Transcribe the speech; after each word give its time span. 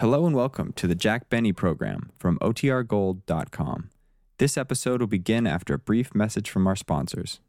Hello 0.00 0.26
and 0.26 0.36
welcome 0.36 0.72
to 0.74 0.86
the 0.86 0.94
Jack 0.94 1.28
Benny 1.28 1.52
program 1.52 2.12
from 2.20 2.38
OTRGold.com. 2.38 3.90
This 4.38 4.56
episode 4.56 5.00
will 5.00 5.08
begin 5.08 5.44
after 5.44 5.74
a 5.74 5.78
brief 5.78 6.14
message 6.14 6.50
from 6.50 6.68
our 6.68 6.76
sponsors. 6.76 7.40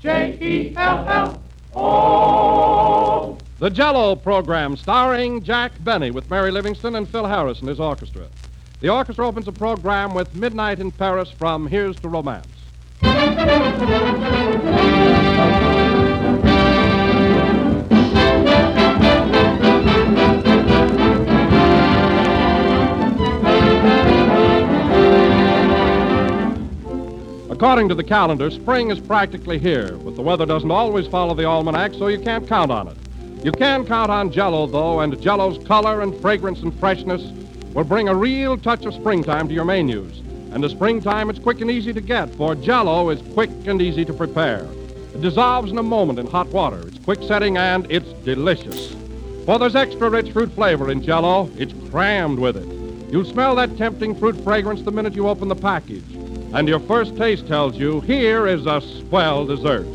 J 0.00 0.36
E 0.40 0.74
L 0.76 1.08
L 1.08 1.42
O. 1.76 3.38
The 3.60 3.70
Jello 3.70 4.16
program 4.16 4.76
starring 4.76 5.44
Jack 5.44 5.70
Benny 5.84 6.10
with 6.10 6.28
Mary 6.30 6.50
Livingstone 6.50 6.96
and 6.96 7.08
Phil 7.08 7.26
Harris 7.26 7.60
and 7.60 7.68
his 7.68 7.78
orchestra. 7.78 8.26
The 8.80 8.88
orchestra 8.88 9.24
opens 9.24 9.46
the 9.46 9.52
program 9.52 10.14
with 10.14 10.34
Midnight 10.34 10.80
in 10.80 10.90
Paris 10.90 11.30
from 11.30 11.68
Here's 11.68 11.94
to 12.00 12.08
Romance. 12.08 12.48
According 27.58 27.88
to 27.88 27.96
the 27.96 28.04
calendar, 28.04 28.52
spring 28.52 28.92
is 28.92 29.00
practically 29.00 29.58
here, 29.58 29.96
but 30.04 30.14
the 30.14 30.22
weather 30.22 30.46
doesn't 30.46 30.70
always 30.70 31.08
follow 31.08 31.34
the 31.34 31.44
almanac, 31.44 31.92
so 31.92 32.06
you 32.06 32.20
can't 32.20 32.46
count 32.46 32.70
on 32.70 32.86
it. 32.86 32.96
You 33.44 33.50
can 33.50 33.84
count 33.84 34.12
on 34.12 34.30
Jello, 34.30 34.68
though, 34.68 35.00
and 35.00 35.20
Jello's 35.20 35.58
color 35.66 36.02
and 36.02 36.14
fragrance 36.20 36.60
and 36.60 36.72
freshness 36.78 37.20
will 37.74 37.82
bring 37.82 38.08
a 38.08 38.14
real 38.14 38.56
touch 38.56 38.84
of 38.86 38.94
springtime 38.94 39.48
to 39.48 39.54
your 39.54 39.64
menus. 39.64 40.20
And 40.52 40.62
the 40.62 40.68
springtime, 40.68 41.30
it's 41.30 41.40
quick 41.40 41.60
and 41.60 41.68
easy 41.68 41.92
to 41.92 42.00
get, 42.00 42.32
for 42.36 42.54
Jello 42.54 43.10
is 43.10 43.20
quick 43.34 43.50
and 43.66 43.82
easy 43.82 44.04
to 44.04 44.14
prepare. 44.14 44.64
It 45.12 45.20
dissolves 45.20 45.72
in 45.72 45.78
a 45.78 45.82
moment 45.82 46.20
in 46.20 46.28
hot 46.28 46.46
water. 46.50 46.86
It's 46.86 47.00
quick 47.00 47.24
setting 47.24 47.56
and 47.56 47.90
it's 47.90 48.12
delicious. 48.24 48.94
For 49.46 49.58
there's 49.58 49.74
extra 49.74 50.08
rich 50.08 50.30
fruit 50.30 50.52
flavor 50.52 50.92
in 50.92 51.02
Jello. 51.02 51.50
It's 51.56 51.74
crammed 51.90 52.38
with 52.38 52.56
it. 52.56 53.12
You'll 53.12 53.24
smell 53.24 53.56
that 53.56 53.76
tempting 53.76 54.14
fruit 54.14 54.36
fragrance 54.44 54.82
the 54.82 54.92
minute 54.92 55.14
you 55.14 55.26
open 55.26 55.48
the 55.48 55.56
package. 55.56 56.04
And 56.54 56.66
your 56.66 56.80
first 56.80 57.16
taste 57.16 57.46
tells 57.46 57.76
you 57.76 58.00
here 58.00 58.46
is 58.46 58.64
a 58.66 58.80
swell 58.80 59.44
dessert. 59.44 59.86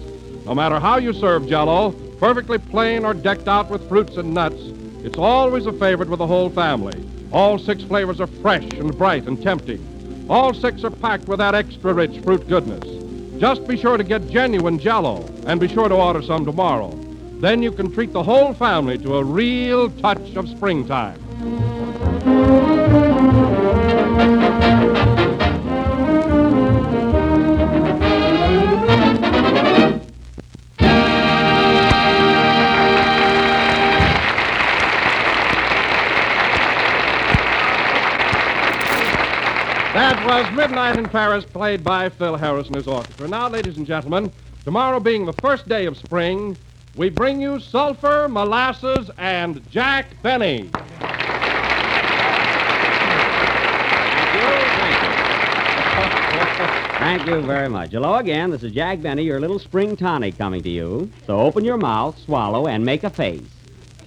No 0.46 0.54
matter 0.54 0.80
how 0.80 0.98
you 0.98 1.12
serve 1.12 1.48
Jello, 1.48 1.92
perfectly 2.20 2.60
plain 2.60 3.06
or 3.06 3.14
decked 3.14 3.48
out 3.48 3.70
with 3.70 3.88
fruits 3.90 4.18
and 4.18 4.34
nuts, 4.34 4.62
it's 5.04 5.18
always 5.18 5.66
a 5.66 5.74
favorite 5.74 6.10
with 6.10 6.20
the 6.20 6.28
whole 6.28 6.50
family. 6.50 6.94
All 7.32 7.58
six 7.58 7.84
flavors 7.84 8.22
are 8.22 8.28
fresh 8.28 8.72
and 8.74 8.96
bright 8.98 9.26
and 9.26 9.42
tempting. 9.42 10.26
All 10.30 10.54
six 10.54 10.84
are 10.84 10.92
packed 10.92 11.28
with 11.28 11.40
that 11.40 11.56
extra 11.56 11.94
rich 11.94 12.20
fruit 12.24 12.48
goodness. 12.48 12.84
Just 13.40 13.68
be 13.68 13.76
sure 13.76 13.98
to 13.98 14.04
get 14.04 14.30
genuine 14.30 14.78
Jello, 14.78 15.26
and 15.48 15.60
be 15.60 15.68
sure 15.68 15.90
to 15.90 15.96
order 15.96 16.22
some 16.22 16.46
tomorrow. 16.46 16.92
Then 17.40 17.64
you 17.64 17.72
can 17.72 17.92
treat 17.92 18.14
the 18.14 18.24
whole 18.24 18.54
family 18.54 18.98
to 19.00 19.18
a 19.18 19.24
real 19.24 19.90
touch 19.90 20.36
of 20.36 20.48
springtime. 20.48 21.20
Was 40.42 40.52
Midnight 40.56 40.98
in 40.98 41.08
Paris, 41.08 41.46
played 41.46 41.84
by 41.84 42.10
Phil 42.10 42.36
Harris 42.36 42.66
and 42.66 42.76
his 42.76 42.88
orchestra. 42.88 43.28
Now, 43.28 43.48
ladies 43.50 43.78
and 43.78 43.86
gentlemen, 43.86 44.32
tomorrow 44.64 45.00
being 45.00 45.28
the 45.28 45.34
first 45.34 45.70
day 45.70 45.86
of 45.86 45.96
spring, 45.96 46.58
we 46.96 47.10
bring 47.10 47.40
you 47.40 47.60
Sulphur, 47.60 48.28
Molasses, 48.28 49.12
and 49.20 49.62
Jack 49.70 50.08
Benny. 50.24 50.72
Thank 56.98 57.28
you 57.28 57.42
very 57.46 57.70
much. 57.70 57.92
Hello 57.92 58.16
again. 58.16 58.50
This 58.50 58.64
is 58.64 58.72
Jack 58.72 59.04
Benny, 59.04 59.24
your 59.24 59.40
little 59.40 59.60
spring 59.60 59.96
tonic 59.96 60.36
coming 60.40 60.64
to 60.64 60.70
you. 60.70 61.12
So 61.28 61.40
open 61.40 61.64
your 61.64 61.78
mouth, 61.78 62.18
swallow, 62.18 62.66
and 62.66 62.84
make 62.84 63.04
a 63.04 63.12
face. 63.12 63.42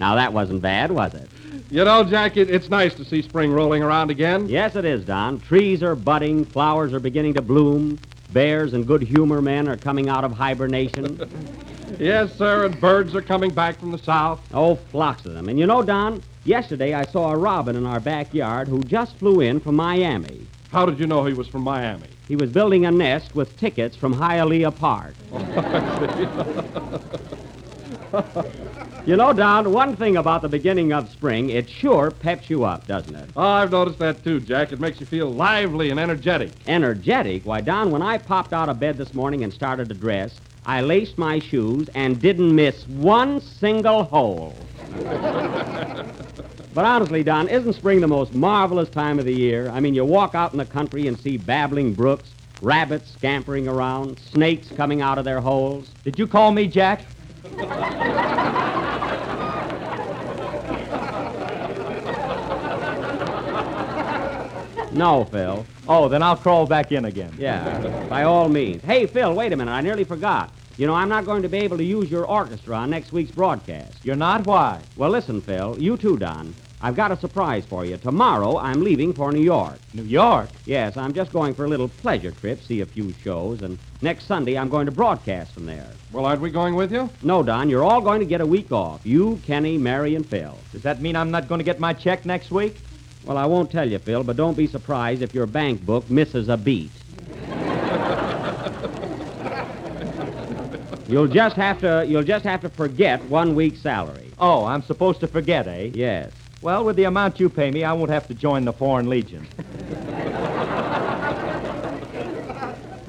Now 0.01 0.15
that 0.15 0.33
wasn't 0.33 0.61
bad, 0.61 0.91
was 0.91 1.13
it? 1.13 1.29
You 1.69 1.83
know, 1.83 2.01
Jack, 2.03 2.37
it, 2.37 2.49
it's 2.49 2.69
nice 2.69 2.93
to 2.93 3.03
see 3.03 3.21
spring 3.21 3.51
rolling 3.51 3.83
around 3.83 4.09
again. 4.09 4.47
Yes, 4.47 4.77
it 4.77 4.85
is, 4.85 5.03
Don. 5.03 5.41
Trees 5.41 5.83
are 5.83 5.95
budding, 5.95 6.45
flowers 6.45 6.93
are 6.93 7.01
beginning 7.01 7.33
to 7.33 7.41
bloom, 7.41 7.99
bears 8.31 8.73
and 8.73 8.87
good 8.87 9.01
humor 9.01 9.41
men 9.41 9.67
are 9.67 9.75
coming 9.75 10.07
out 10.07 10.23
of 10.23 10.31
hibernation. 10.31 11.53
Yes, 11.99 12.37
sir, 12.37 12.65
and 12.65 12.81
birds 12.81 13.15
are 13.15 13.21
coming 13.21 13.49
back 13.49 13.79
from 13.79 13.93
the 13.93 13.97
south. 13.97 14.41
oh, 14.53 14.75
flocks 14.75 15.25
of 15.25 15.33
them. 15.33 15.47
And 15.47 15.57
you 15.57 15.65
know, 15.65 15.81
Don, 15.81 16.21
yesterday 16.43 16.93
I 16.93 17.05
saw 17.05 17.31
a 17.31 17.37
robin 17.37 17.77
in 17.77 17.85
our 17.85 18.01
backyard 18.01 18.67
who 18.67 18.83
just 18.83 19.15
flew 19.15 19.39
in 19.39 19.61
from 19.61 19.77
Miami. 19.77 20.45
How 20.69 20.85
did 20.85 20.99
you 20.99 21.07
know 21.07 21.23
he 21.23 21.33
was 21.33 21.47
from 21.47 21.61
Miami? 21.61 22.09
He 22.27 22.35
was 22.35 22.51
building 22.51 22.85
a 22.85 22.91
nest 22.91 23.33
with 23.33 23.57
tickets 23.57 23.95
from 23.95 24.13
Hialeah 24.13 24.77
Park. 24.77 25.15
Oh, 25.31 27.01
you 29.07 29.15
know, 29.15 29.31
Don, 29.31 29.71
one 29.71 29.95
thing 29.95 30.17
about 30.17 30.41
the 30.41 30.49
beginning 30.49 30.91
of 30.91 31.09
spring, 31.09 31.49
it 31.49 31.69
sure 31.69 32.11
peps 32.11 32.49
you 32.49 32.65
up, 32.65 32.85
doesn't 32.87 33.15
it? 33.15 33.29
Oh, 33.37 33.41
I've 33.41 33.71
noticed 33.71 33.99
that 33.99 34.21
too, 34.21 34.41
Jack. 34.41 34.73
It 34.73 34.81
makes 34.81 34.99
you 34.99 35.05
feel 35.05 35.33
lively 35.33 35.91
and 35.91 35.99
energetic. 35.99 36.51
Energetic? 36.67 37.45
Why, 37.45 37.61
Don, 37.61 37.89
when 37.89 38.01
I 38.01 38.17
popped 38.17 38.51
out 38.51 38.67
of 38.67 38.81
bed 38.81 38.97
this 38.97 39.13
morning 39.13 39.45
and 39.45 39.53
started 39.53 39.87
to 39.87 39.95
dress, 39.95 40.37
I 40.65 40.81
laced 40.81 41.17
my 41.17 41.39
shoes 41.39 41.89
and 41.95 42.21
didn't 42.21 42.53
miss 42.53 42.85
one 42.85 43.39
single 43.39 44.03
hole. 44.03 44.53
but 46.73 46.83
honestly, 46.83 47.23
Don, 47.23 47.47
isn't 47.47 47.73
spring 47.73 48.01
the 48.01 48.07
most 48.07 48.33
marvelous 48.33 48.89
time 48.89 49.19
of 49.19 49.25
the 49.25 49.33
year? 49.33 49.69
I 49.69 49.79
mean, 49.79 49.95
you 49.95 50.03
walk 50.03 50.35
out 50.35 50.51
in 50.51 50.57
the 50.57 50.65
country 50.65 51.07
and 51.07 51.17
see 51.17 51.37
babbling 51.37 51.93
brooks, 51.93 52.27
rabbits 52.61 53.09
scampering 53.13 53.69
around, 53.69 54.19
snakes 54.19 54.67
coming 54.75 55.01
out 55.01 55.17
of 55.17 55.23
their 55.23 55.39
holes. 55.39 55.87
Did 56.03 56.19
you 56.19 56.27
call 56.27 56.51
me 56.51 56.67
Jack? 56.67 57.05
No, 64.97 65.25
Phil. 65.25 65.63
Oh, 65.87 66.09
then 66.09 66.23
I'll 66.23 66.35
crawl 66.35 66.65
back 66.65 66.91
in 66.91 67.05
again. 67.05 67.31
Yeah, 67.37 68.07
by 68.09 68.23
all 68.23 68.49
means. 68.49 68.81
Hey, 68.83 69.05
Phil, 69.05 69.31
wait 69.33 69.53
a 69.53 69.55
minute. 69.55 69.71
I 69.71 69.81
nearly 69.81 70.03
forgot. 70.03 70.51
You 70.77 70.87
know, 70.87 70.95
I'm 70.95 71.07
not 71.09 71.25
going 71.25 71.43
to 71.43 71.49
be 71.49 71.59
able 71.59 71.77
to 71.77 71.83
use 71.83 72.09
your 72.09 72.25
orchestra 72.25 72.75
on 72.75 72.89
next 72.89 73.11
week's 73.11 73.31
broadcast. 73.31 74.03
You're 74.03 74.15
not? 74.15 74.45
Why? 74.47 74.79
Well, 74.95 75.11
listen, 75.11 75.39
Phil. 75.41 75.77
You 75.79 75.97
too, 75.97 76.17
Don. 76.17 76.55
I've 76.81 76.95
got 76.95 77.11
a 77.11 77.17
surprise 77.17 77.63
for 77.65 77.85
you. 77.85 77.97
Tomorrow, 77.97 78.57
I'm 78.57 78.83
leaving 78.83 79.13
for 79.13 79.31
New 79.31 79.41
York. 79.41 79.79
New 79.93 80.03
York? 80.03 80.49
Yes, 80.65 80.97
I'm 80.97 81.13
just 81.13 81.31
going 81.31 81.53
for 81.53 81.65
a 81.65 81.67
little 81.67 81.89
pleasure 81.89 82.31
trip, 82.31 82.61
see 82.63 82.81
a 82.81 82.85
few 82.85 83.13
shows, 83.23 83.61
and 83.61 83.79
next 84.01 84.25
Sunday 84.25 84.57
I'm 84.57 84.69
going 84.69 84.85
to 84.85 84.91
broadcast 84.91 85.53
from 85.53 85.65
there. 85.65 85.87
Well, 86.11 86.25
aren't 86.25 86.41
we 86.41 86.51
going 86.51 86.75
with 86.75 86.91
you? 86.91 87.09
No, 87.23 87.41
Don, 87.41 87.69
you're 87.69 87.83
all 87.83 88.01
going 88.01 88.19
to 88.19 88.27
get 88.27 88.41
a 88.41 88.45
week 88.45 88.71
off. 88.71 89.01
You, 89.03 89.39
Kenny, 89.43 89.77
Mary, 89.77 90.15
and 90.15 90.25
Phil. 90.25 90.55
Does 90.71 90.83
that 90.83 91.01
mean 91.01 91.15
I'm 91.15 91.31
not 91.31 91.47
going 91.47 91.59
to 91.59 91.65
get 91.65 91.79
my 91.79 91.93
check 91.93 92.25
next 92.25 92.51
week? 92.51 92.77
Well, 93.27 93.37
I 93.37 93.45
won't 93.45 93.69
tell 93.69 93.89
you, 93.89 93.99
Phil, 93.99 94.23
but 94.23 94.37
don't 94.37 94.55
be 94.55 94.67
surprised 94.67 95.21
if 95.21 95.33
your 95.33 95.45
bank 95.45 95.85
book 95.85 96.09
misses 96.09 96.47
a 96.47 96.55
beat. 96.55 96.91
you'll 101.09 101.27
just 101.27 101.57
have 101.57 101.81
to 101.81 102.05
you'll 102.07 102.23
just 102.23 102.45
have 102.45 102.61
to 102.61 102.69
forget 102.69 103.21
one 103.25 103.53
week's 103.53 103.81
salary. 103.81 104.31
Oh, 104.39 104.63
I'm 104.63 104.81
supposed 104.81 105.19
to 105.19 105.27
forget, 105.27 105.67
eh? 105.67 105.89
Yes. 105.93 106.31
Well, 106.61 106.85
with 106.85 106.95
the 106.95 107.03
amount 107.03 107.37
you 107.37 107.49
pay 107.49 107.69
me, 107.69 107.83
I 107.83 107.91
won't 107.91 108.11
have 108.11 108.29
to 108.29 108.33
join 108.33 108.63
the 108.63 108.71
Foreign 108.71 109.09
Legion. 109.09 109.45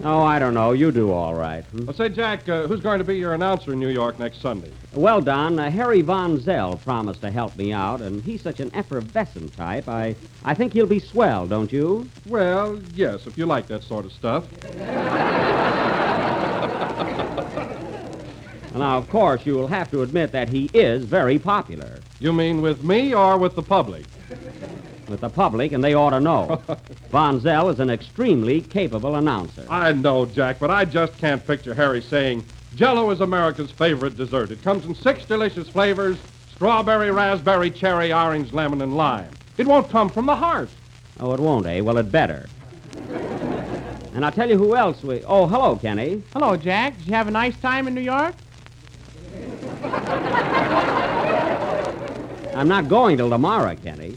Oh, 0.04 0.22
I 0.22 0.38
don't 0.38 0.54
know. 0.54 0.72
You 0.72 0.92
do 0.92 1.10
all 1.10 1.34
right. 1.34 1.64
hmm? 1.64 1.86
Well, 1.86 1.94
say, 1.96 2.08
Jack, 2.08 2.48
uh, 2.48 2.66
who's 2.68 2.80
going 2.80 2.98
to 2.98 3.04
be 3.04 3.16
your 3.16 3.34
announcer 3.34 3.72
in 3.72 3.80
New 3.80 3.88
York 3.88 4.18
next 4.18 4.40
Sunday? 4.40 4.70
Well, 4.94 5.20
Don, 5.20 5.58
uh, 5.58 5.70
Harry 5.70 6.02
Von 6.02 6.40
Zell 6.40 6.80
promised 6.84 7.20
to 7.22 7.30
help 7.30 7.56
me 7.56 7.72
out, 7.72 8.00
and 8.00 8.22
he's 8.22 8.40
such 8.40 8.60
an 8.60 8.70
effervescent 8.74 9.56
type. 9.56 9.88
I, 9.88 10.14
I 10.44 10.54
think 10.54 10.72
he'll 10.72 10.86
be 10.86 11.00
swell, 11.00 11.46
don't 11.46 11.72
you? 11.72 12.08
Well, 12.26 12.80
yes, 12.94 13.26
if 13.26 13.36
you 13.36 13.46
like 13.46 13.66
that 13.68 13.82
sort 13.82 14.04
of 14.04 14.12
stuff. 14.12 14.44
Now, 18.74 18.96
of 18.96 19.08
course, 19.08 19.44
you 19.44 19.54
will 19.54 19.66
have 19.66 19.90
to 19.90 20.02
admit 20.02 20.30
that 20.32 20.48
he 20.48 20.70
is 20.72 21.04
very 21.04 21.38
popular 21.38 22.00
You 22.20 22.32
mean 22.32 22.60
with 22.62 22.84
me 22.84 23.12
or 23.12 23.36
with 23.36 23.56
the 23.56 23.62
public? 23.62 24.04
With 25.08 25.20
the 25.20 25.28
public, 25.28 25.72
and 25.72 25.82
they 25.82 25.94
ought 25.94 26.10
to 26.10 26.20
know. 26.20 26.62
Von 27.10 27.40
Zell 27.40 27.68
is 27.68 27.80
an 27.80 27.90
extremely 27.90 28.60
capable 28.60 29.16
announcer. 29.16 29.66
I 29.68 29.92
know, 29.92 30.26
Jack, 30.26 30.58
but 30.58 30.70
I 30.70 30.84
just 30.84 31.16
can't 31.18 31.44
picture 31.46 31.74
Harry 31.74 32.02
saying, 32.02 32.44
Jello 32.74 33.10
is 33.10 33.20
America's 33.20 33.70
favorite 33.70 34.16
dessert. 34.16 34.50
It 34.50 34.62
comes 34.62 34.84
in 34.84 34.94
six 34.94 35.24
delicious 35.24 35.68
flavors 35.68 36.18
strawberry, 36.58 37.12
raspberry, 37.12 37.70
cherry, 37.70 38.12
orange, 38.12 38.52
lemon, 38.52 38.82
and 38.82 38.96
lime. 38.96 39.30
It 39.58 39.66
won't 39.68 39.88
come 39.90 40.08
from 40.08 40.26
the 40.26 40.34
heart. 40.34 40.68
Oh, 41.20 41.32
it 41.32 41.38
won't, 41.38 41.66
eh? 41.66 41.80
Well, 41.80 41.98
it 41.98 42.10
better. 42.10 42.48
And 44.14 44.24
I'll 44.24 44.32
tell 44.32 44.50
you 44.50 44.58
who 44.58 44.74
else 44.74 45.00
we. 45.04 45.22
Oh, 45.24 45.46
hello, 45.46 45.76
Kenny. 45.76 46.20
Hello, 46.32 46.56
Jack. 46.56 46.98
Did 46.98 47.06
you 47.06 47.14
have 47.14 47.28
a 47.28 47.30
nice 47.30 47.56
time 47.58 47.86
in 47.86 47.94
New 47.94 48.00
York? 48.00 48.34
I'm 52.54 52.66
not 52.66 52.88
going 52.88 53.18
till 53.18 53.30
tomorrow, 53.30 53.76
Kenny. 53.76 54.16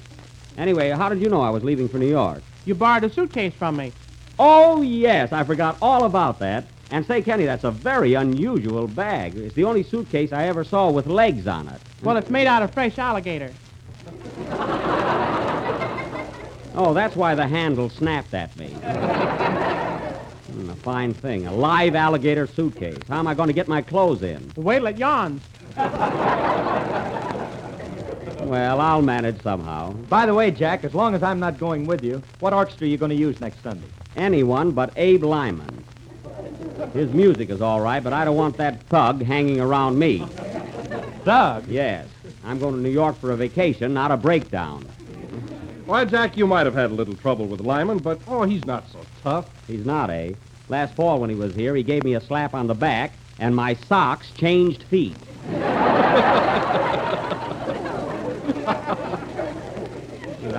Anyway, 0.61 0.91
how 0.91 1.09
did 1.09 1.19
you 1.19 1.27
know 1.27 1.41
I 1.41 1.49
was 1.49 1.63
leaving 1.63 1.89
for 1.89 1.97
New 1.97 2.07
York? 2.07 2.43
You 2.65 2.75
borrowed 2.75 3.03
a 3.03 3.09
suitcase 3.09 3.51
from 3.51 3.77
me. 3.77 3.91
Oh, 4.37 4.83
yes, 4.83 5.33
I 5.33 5.43
forgot 5.43 5.75
all 5.81 6.03
about 6.03 6.37
that. 6.37 6.65
And 6.91 7.03
say, 7.03 7.23
Kenny, 7.23 7.45
that's 7.45 7.63
a 7.63 7.71
very 7.71 8.13
unusual 8.13 8.87
bag. 8.87 9.35
It's 9.35 9.55
the 9.55 9.63
only 9.63 9.81
suitcase 9.81 10.31
I 10.31 10.45
ever 10.45 10.63
saw 10.63 10.91
with 10.91 11.07
legs 11.07 11.47
on 11.47 11.67
it. 11.67 11.81
Well, 12.03 12.15
it's 12.15 12.29
made 12.29 12.45
out 12.45 12.61
of 12.61 12.71
fresh 12.71 12.99
alligator. 12.99 13.51
Oh, 16.75 16.93
that's 16.93 17.15
why 17.15 17.33
the 17.33 17.47
handle 17.47 17.89
snapped 17.89 18.35
at 18.35 18.55
me. 18.55 18.67
Hmm, 20.51 20.69
a 20.69 20.75
fine 20.75 21.15
thing. 21.15 21.47
A 21.47 21.53
live 21.53 21.95
alligator 21.95 22.45
suitcase. 22.45 22.99
How 23.07 23.17
am 23.17 23.25
I 23.25 23.33
going 23.33 23.47
to 23.47 23.53
get 23.53 23.67
my 23.67 23.81
clothes 23.81 24.21
in? 24.21 24.51
Wait 24.55 24.77
till 24.77 24.87
it 24.87 24.97
yawns. 24.99 25.41
Well, 28.51 28.81
I'll 28.81 29.01
manage 29.01 29.41
somehow. 29.43 29.93
By 29.93 30.25
the 30.25 30.33
way, 30.33 30.51
Jack, 30.51 30.83
as 30.83 30.93
long 30.93 31.15
as 31.15 31.23
I'm 31.23 31.39
not 31.39 31.57
going 31.57 31.85
with 31.85 32.03
you, 32.03 32.21
what 32.41 32.51
orchestra 32.51 32.85
are 32.85 32.89
you 32.89 32.97
going 32.97 33.11
to 33.11 33.15
use 33.15 33.39
next 33.39 33.63
Sunday? 33.63 33.87
Anyone 34.17 34.71
but 34.71 34.91
Abe 34.97 35.23
Lyman. 35.23 35.85
His 36.91 37.13
music 37.13 37.49
is 37.49 37.61
all 37.61 37.79
right, 37.79 38.03
but 38.03 38.11
I 38.11 38.25
don't 38.25 38.35
want 38.35 38.57
that 38.57 38.83
thug 38.89 39.23
hanging 39.23 39.61
around 39.61 39.97
me. 39.97 40.27
Doug. 41.23 41.65
Yes. 41.69 42.09
I'm 42.43 42.59
going 42.59 42.75
to 42.75 42.81
New 42.81 42.89
York 42.89 43.17
for 43.21 43.31
a 43.31 43.37
vacation, 43.37 43.93
not 43.93 44.11
a 44.11 44.17
breakdown. 44.17 44.81
Why, 45.85 46.03
Jack, 46.03 46.35
you 46.35 46.45
might 46.45 46.65
have 46.65 46.75
had 46.75 46.91
a 46.91 46.93
little 46.93 47.15
trouble 47.15 47.47
with 47.47 47.61
Lyman, 47.61 47.99
but, 47.99 48.19
oh, 48.27 48.43
he's 48.43 48.65
not 48.65 48.83
so 48.91 48.99
tough. 49.23 49.49
He's 49.65 49.85
not, 49.85 50.09
eh? 50.09 50.33
Last 50.67 50.95
fall 50.95 51.21
when 51.21 51.29
he 51.29 51.37
was 51.37 51.55
here, 51.55 51.73
he 51.73 51.83
gave 51.83 52.03
me 52.03 52.15
a 52.15 52.21
slap 52.21 52.53
on 52.53 52.67
the 52.67 52.75
back, 52.75 53.13
and 53.39 53.55
my 53.55 53.75
socks 53.75 54.29
changed 54.31 54.83
feet. 54.83 55.15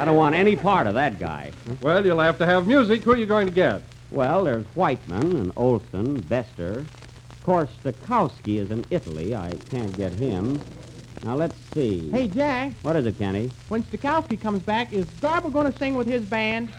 I 0.03 0.05
don't 0.05 0.17
want 0.17 0.35
any 0.35 0.57
part 0.57 0.89
of 0.89 0.95
that 0.95 1.21
guy. 1.21 1.53
Well, 1.81 2.05
you'll 2.05 2.19
have 2.19 2.37
to 2.39 2.45
have 2.45 2.67
music. 2.67 3.05
Who 3.05 3.13
are 3.13 3.17
you 3.17 3.25
going 3.25 3.47
to 3.47 3.53
get? 3.53 3.83
Well, 4.11 4.43
there's 4.43 4.67
Whiteman 4.75 5.37
and 5.37 5.53
Olsen, 5.57 6.19
Bestor. 6.23 6.85
Of 7.31 7.43
course, 7.45 7.71
Stokowski 7.85 8.57
is 8.59 8.73
in 8.73 8.85
Italy. 8.91 9.37
I 9.37 9.53
can't 9.71 9.97
get 9.97 10.11
him. 10.11 10.61
Now, 11.23 11.37
let's 11.37 11.55
see. 11.73 12.11
Hey, 12.11 12.27
Jack, 12.27 12.73
What 12.83 12.97
is 12.97 13.07
it, 13.07 13.17
Kenny? 13.17 13.53
when 13.69 13.85
Stokowski 13.85 14.41
comes 14.41 14.61
back, 14.63 14.93
is 14.93 15.05
Garber 15.21 15.51
going 15.51 15.73
to 15.73 15.79
sing 15.79 15.95
with 15.95 16.09
his 16.09 16.25
band? 16.25 16.71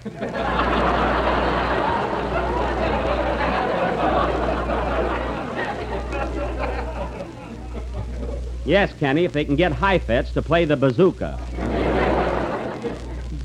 Yes, 8.66 8.94
Kenny, 8.98 9.25
if 9.25 9.34
they 9.34 9.44
can 9.44 9.56
get 9.58 9.74
Heifetz 9.74 10.31
to 10.31 10.42
play 10.42 10.64
the 10.66 10.78
bazooka. 10.78 11.38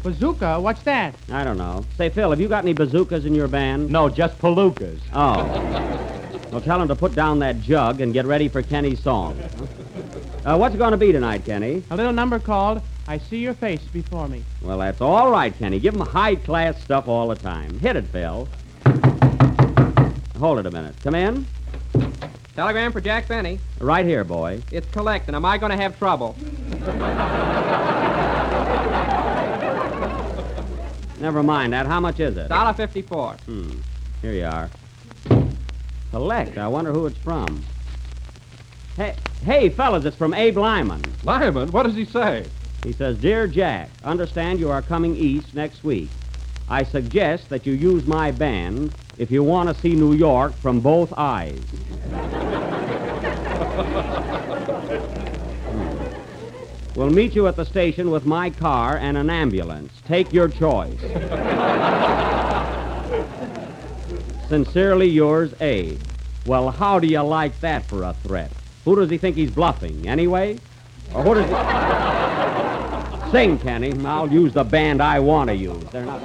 Bazooka? 0.03 0.61
What's 0.61 0.83
that? 0.83 1.15
I 1.31 1.45
don't 1.45 1.59
know. 1.59 1.85
Say, 1.97 2.09
Phil, 2.09 2.31
have 2.31 2.41
you 2.41 2.49
got 2.49 2.65
any 2.65 2.73
bazookas 2.73 3.25
in 3.25 3.35
your 3.35 3.49
band? 3.49 3.91
No, 3.91 4.09
just 4.09 4.39
palookas. 4.39 5.01
Oh. 5.13 5.45
Well, 6.51 6.61
tell 6.61 6.81
him 6.81 6.89
to 6.89 6.97
put 6.97 7.15
down 7.15 7.41
that 7.41 7.61
jug 7.61 8.01
and 8.01 8.13
get 8.13 8.25
ready 8.25 8.49
for 8.49 8.63
Kenny's 8.63 9.03
song. 9.03 9.39
Uh, 10.45 10.57
what's 10.57 10.75
it 10.75 10.79
going 10.79 10.93
to 10.93 10.97
be 10.97 11.13
tonight, 11.13 11.45
Kenny? 11.45 11.83
A 11.91 11.97
little 11.97 12.13
number 12.13 12.39
called 12.39 12.81
I 13.07 13.19
See 13.19 13.39
Your 13.39 13.55
Face 13.55 13.83
Before 13.93 14.29
Me. 14.29 14.43
Well, 14.63 14.79
that's 14.79 15.01
all 15.01 15.31
right, 15.31 15.57
Kenny. 15.57 15.79
Give 15.79 15.95
him 15.95 16.01
high-class 16.01 16.83
stuff 16.83 17.09
all 17.09 17.29
the 17.29 17.37
time. 17.37 17.79
Hit 17.81 17.97
it, 17.97 18.07
Phil. 18.07 18.49
Hold 20.39 20.59
it 20.61 20.67
a 20.67 20.71
minute. 20.71 20.95
Come 21.03 21.15
in. 21.15 21.47
Telegram 22.55 22.93
for 22.93 23.01
Jack 23.01 23.29
Benny. 23.29 23.61
Right 23.81 24.07
here, 24.07 24.25
boy. 24.25 24.63
It's 24.73 24.87
collecting. 24.91 25.35
Am 25.35 25.45
I 25.45 25.59
going 25.59 25.71
to 25.71 25.77
have 25.77 25.99
trouble? 25.99 26.35
Never 31.21 31.43
mind 31.43 31.73
that. 31.73 31.87
How 31.87 32.01
much 32.01 32.21
is 32.21 32.37
it? 32.37 32.49
Dollar 32.49 32.75
fifty-four. 32.75 33.35
Hmm. 33.47 33.71
Here 34.23 34.33
you 34.33 34.47
are. 34.47 34.71
Collect. 36.11 36.59
I 36.59 36.69
wonder 36.69 36.93
who 36.93 37.07
it's 37.07 37.19
from. 37.19 37.65
Hey, 38.97 39.15
hey, 39.45 39.69
fellas, 39.69 40.05
it's 40.05 40.17
from 40.17 40.35
Abe 40.35 40.57
Lyman. 40.57 41.03
Lyman? 41.23 41.71
What 41.71 41.85
does 41.85 41.95
he 41.95 42.05
say? 42.05 42.45
He 42.83 42.93
says, 42.93 43.19
Dear 43.19 43.47
Jack, 43.47 43.91
understand 44.03 44.59
you 44.59 44.71
are 44.71 44.83
coming 44.83 45.15
east 45.17 45.55
next 45.55 45.85
week. 45.85 46.09
I 46.69 46.83
suggest 46.83 47.49
that 47.49 47.67
you 47.67 47.75
use 47.75 48.07
my 48.07 48.31
band 48.31 48.95
if 49.17 49.31
you 49.31 49.43
want 49.43 49.69
to 49.69 49.81
see 49.81 49.95
New 49.95 50.15
York 50.15 50.53
from 50.55 50.81
both 50.81 51.13
eyes. 51.17 51.61
We'll 56.99 57.11
meet 57.11 57.37
you 57.37 57.47
at 57.47 57.55
the 57.55 57.65
station 57.65 58.11
with 58.11 58.27
my 58.27 58.51
car 58.51 58.97
and 58.97 59.17
an 59.17 59.31
ambulance. 59.31 59.93
Take 60.05 60.33
your 60.33 60.49
choice. 60.49 60.99
Sincerely 64.49 65.07
yours, 65.07 65.55
A. 65.61 65.97
Well, 66.45 66.73
how 66.73 66.99
do 66.99 67.07
you 67.07 67.21
like 67.21 67.61
that 67.61 67.85
for 67.85 68.03
a 68.03 68.15
threat? 68.15 68.51
Who 68.85 68.97
does 68.97 69.11
he 69.11 69.17
think 69.17 69.37
he's 69.37 69.53
bluffing, 69.53 70.09
anyway? 70.09 70.59
Or 71.15 71.23
who 71.23 71.35
does 71.35 71.47
he... 71.47 73.31
Sing, 73.31 73.61
Kenny. 73.61 73.93
I'll 74.05 74.29
use 74.29 74.53
the 74.53 74.65
band 74.65 75.01
I 75.01 75.21
want 75.21 75.51
to 75.51 75.55
use. 75.55 75.85
They're 75.93 76.05
not... 76.05 76.21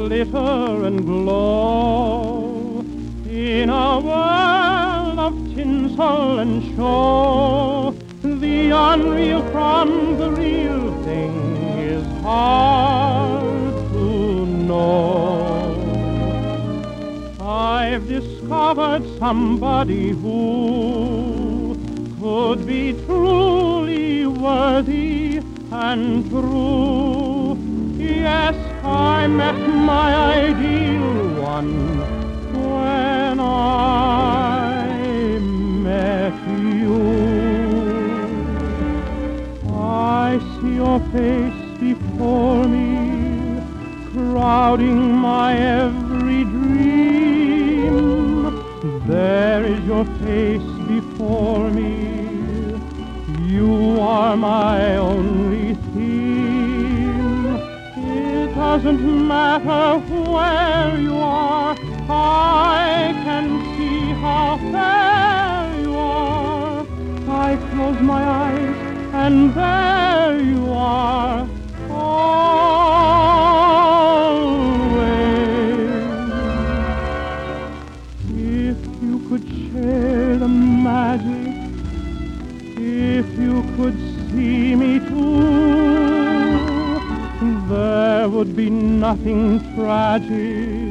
glitter 0.00 0.84
and 0.86 1.04
glow, 1.04 2.82
in 3.28 3.68
a 3.68 4.00
world 4.00 5.18
of 5.18 5.34
tinsel 5.54 6.38
and 6.38 6.74
show, 6.74 7.94
the 8.22 8.70
unreal 8.70 9.42
from 9.52 10.16
the 10.16 10.30
real 10.30 11.04
thing 11.04 11.34
is 11.76 12.06
hard 12.22 13.74
to 13.92 14.46
know. 14.70 15.76
I've 17.38 18.08
discovered 18.08 19.04
somebody 19.18 20.12
who 20.12 21.76
could 22.22 22.66
be 22.66 22.94
truly 23.04 24.26
worthy 24.26 25.42
and 25.70 26.30
true. 26.30 27.58
Yes, 27.98 28.54
I 28.82 29.26
met 29.26 29.59
my 29.74 30.14
ideal 30.46 31.42
one 31.42 31.98
when 32.52 33.40
I 33.40 35.38
met 35.82 36.34
you. 36.48 36.98
I 39.72 40.38
see 40.60 40.74
your 40.74 41.00
face 41.10 41.62
before 41.80 42.64
me, 42.68 43.60
crowding 44.12 45.12
my 45.14 45.56
every 45.56 46.44
dream. 46.44 47.90
There 49.06 49.64
is 49.64 49.84
your 49.84 50.04
face 50.24 50.70
before 50.88 51.70
me. 51.70 52.18
You 53.46 54.00
are 54.00 54.36
my 54.36 54.96
only 54.96 55.69
doesn't 58.70 59.26
matter 59.26 59.98
where 60.30 60.96
you 60.96 61.16
are. 61.16 61.76
I 62.08 63.12
can 63.24 63.48
see 63.74 64.12
how 64.22 64.58
fair 64.70 65.82
you 65.82 65.96
are. 65.96 66.86
I 67.46 67.56
close 67.72 68.00
my 68.00 68.22
eyes 68.22 68.76
and 69.12 69.52
there 69.54 70.40
you 70.40 70.72
are. 70.72 71.49
Tragic 89.74 90.89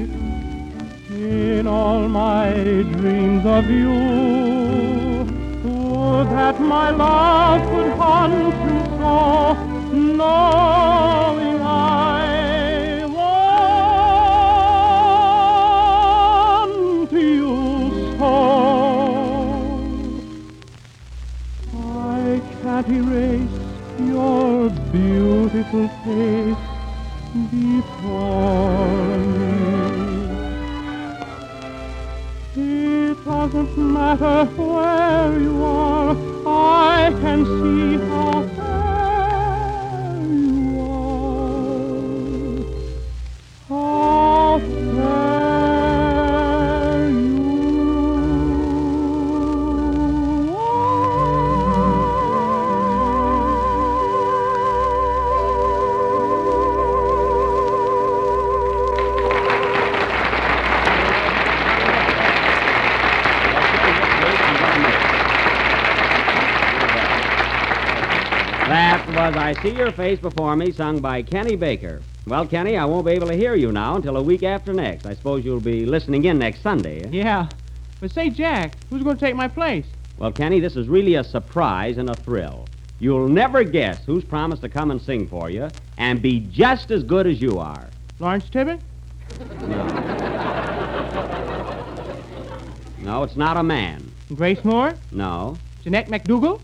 I 37.40 37.79
See 69.62 69.76
Your 69.76 69.92
Face 69.92 70.20
Before 70.20 70.56
Me, 70.56 70.72
sung 70.72 71.00
by 71.02 71.22
Kenny 71.22 71.58
Baker. 71.58 72.02
Well, 72.26 72.48
Kenny, 72.48 72.78
I 72.78 72.86
won't 72.86 73.06
be 73.06 73.12
able 73.12 73.28
to 73.28 73.36
hear 73.36 73.56
you 73.56 73.74
now 73.74 73.96
until 73.96 74.16
a 74.16 74.22
week 74.22 74.42
after 74.44 74.72
next. 74.74 75.06
I 75.06 75.14
suppose 75.14 75.44
you'll 75.44 75.60
be 75.60 75.86
listening 75.86 76.24
in 76.26 76.40
next 76.40 76.62
Sunday. 76.62 77.02
eh? 77.04 77.10
Yeah. 77.12 77.50
But 78.00 78.12
say, 78.12 78.30
Jack, 78.30 78.76
who's 78.90 79.04
going 79.04 79.18
to 79.18 79.26
take 79.26 79.36
my 79.36 79.50
place? 79.50 79.86
Well, 80.18 80.32
Kenny, 80.32 80.62
this 80.62 80.78
is 80.78 80.88
really 80.88 81.16
a 81.16 81.24
surprise 81.26 81.98
and 81.98 82.10
a 82.10 82.14
thrill. 82.14 82.68
You'll 83.00 83.28
never 83.28 83.66
guess 83.66 84.00
who's 84.06 84.24
promised 84.24 84.62
to 84.62 84.70
come 84.70 84.92
and 84.92 85.02
sing 85.02 85.28
for 85.28 85.50
you 85.50 85.68
and 85.98 86.22
be 86.22 86.40
just 86.40 86.90
as 86.92 87.04
good 87.04 87.28
as 87.28 87.42
you 87.42 87.60
are. 87.60 87.90
Lawrence 88.20 88.46
Tibbett? 88.50 88.80
No, 89.62 89.88
No, 93.02 93.24
it's 93.24 93.36
not 93.36 93.58
a 93.58 93.64
man. 93.64 94.10
Grace 94.36 94.64
Moore? 94.64 94.94
No. 95.12 95.58
Jeanette 95.84 96.08
McDougal? 96.08 96.62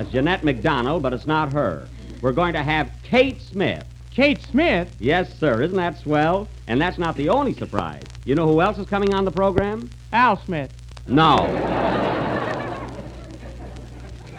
That's 0.00 0.12
Jeanette 0.12 0.42
MacDonald, 0.44 1.02
but 1.02 1.12
it's 1.12 1.26
not 1.26 1.52
her. 1.52 1.86
We're 2.22 2.32
going 2.32 2.54
to 2.54 2.62
have 2.62 2.90
Kate 3.02 3.38
Smith. 3.38 3.84
Kate 4.10 4.40
Smith? 4.40 4.96
Yes, 4.98 5.38
sir. 5.38 5.60
Isn't 5.60 5.76
that 5.76 5.98
swell? 5.98 6.48
And 6.68 6.80
that's 6.80 6.96
not 6.96 7.16
the 7.16 7.28
only 7.28 7.52
surprise. 7.52 8.04
You 8.24 8.34
know 8.34 8.48
who 8.48 8.62
else 8.62 8.78
is 8.78 8.86
coming 8.86 9.12
on 9.12 9.26
the 9.26 9.30
program? 9.30 9.90
Al 10.14 10.38
Smith. 10.38 10.72
No. 11.06 11.36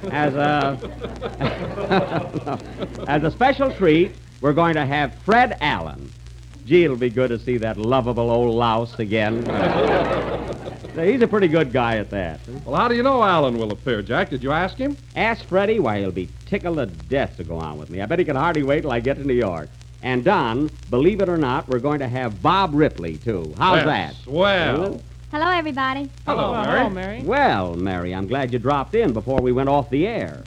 As 0.09 0.33
a 0.33 0.79
as 3.07 3.23
a 3.23 3.29
special 3.29 3.71
treat, 3.71 4.15
we're 4.41 4.53
going 4.53 4.73
to 4.73 4.83
have 4.83 5.13
Fred 5.13 5.59
Allen. 5.61 6.11
Gee, 6.65 6.85
it'll 6.85 6.97
be 6.97 7.11
good 7.11 7.29
to 7.29 7.37
see 7.37 7.57
that 7.57 7.77
lovable 7.77 8.31
old 8.31 8.55
louse 8.55 8.97
again. 8.97 9.43
He's 10.95 11.21
a 11.21 11.27
pretty 11.27 11.47
good 11.47 11.71
guy 11.71 11.97
at 11.97 12.09
that. 12.09 12.41
Well, 12.65 12.75
how 12.75 12.87
do 12.87 12.95
you 12.95 13.03
know 13.03 13.23
Allen 13.23 13.57
will 13.57 13.71
appear, 13.71 14.01
Jack? 14.01 14.29
Did 14.29 14.43
you 14.43 14.51
ask 14.51 14.77
him? 14.77 14.97
Ask 15.15 15.45
Freddie 15.45 15.79
why 15.79 15.99
he'll 15.99 16.11
be 16.11 16.29
tickled 16.45 16.77
to 16.77 16.85
death 16.85 17.37
to 17.37 17.43
go 17.45 17.55
on 17.57 17.77
with 17.77 17.89
me. 17.89 18.01
I 18.01 18.05
bet 18.05 18.19
he 18.19 18.25
can 18.25 18.35
hardly 18.35 18.63
wait 18.63 18.81
till 18.81 18.91
I 18.91 18.99
get 18.99 19.15
to 19.17 19.23
New 19.25 19.33
York. 19.33 19.69
And 20.03 20.23
Don, 20.23 20.69
believe 20.89 21.21
it 21.21 21.29
or 21.29 21.37
not, 21.37 21.67
we're 21.69 21.79
going 21.79 21.99
to 21.99 22.07
have 22.07 22.41
Bob 22.41 22.71
Ripley 22.73 23.17
too. 23.17 23.53
How's 23.57 23.77
Well, 23.77 23.85
that? 23.85 24.15
Swell. 24.15 25.01
Hello, 25.31 25.47
everybody. 25.49 26.09
Hello, 26.25 26.51
Well, 26.51 26.63
Mary. 26.65 26.77
Hello, 26.79 26.89
Mary. 26.89 27.21
Well, 27.23 27.75
Mary, 27.75 28.13
I'm 28.13 28.27
glad 28.27 28.51
you 28.51 28.59
dropped 28.59 28.93
in 28.95 29.13
before 29.13 29.39
we 29.39 29.53
went 29.53 29.69
off 29.69 29.89
the 29.89 30.05
air. 30.07 30.43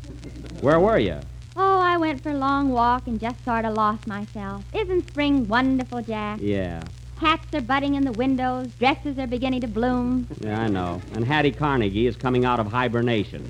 Where 0.60 0.78
were 0.78 0.98
you? 0.98 1.20
Oh, 1.56 1.78
I 1.78 1.96
went 1.96 2.22
for 2.22 2.30
a 2.30 2.34
long 2.36 2.68
walk 2.70 3.06
and 3.06 3.18
just 3.18 3.42
sort 3.44 3.64
of 3.64 3.74
lost 3.74 4.06
myself. 4.06 4.62
Isn't 4.74 5.06
spring 5.08 5.48
wonderful, 5.48 6.02
Jack? 6.02 6.40
Yeah, 6.42 6.82
Hats 7.24 7.54
are 7.54 7.62
budding 7.62 7.94
in 7.94 8.04
the 8.04 8.12
windows, 8.12 8.68
dresses 8.78 9.18
are 9.18 9.26
beginning 9.26 9.62
to 9.62 9.66
bloom. 9.66 10.28
yeah, 10.40 10.60
I 10.60 10.68
know. 10.68 11.00
And 11.14 11.24
Hattie 11.24 11.52
Carnegie 11.52 12.06
is 12.06 12.16
coming 12.16 12.44
out 12.44 12.60
of 12.60 12.66
hibernation. 12.66 13.42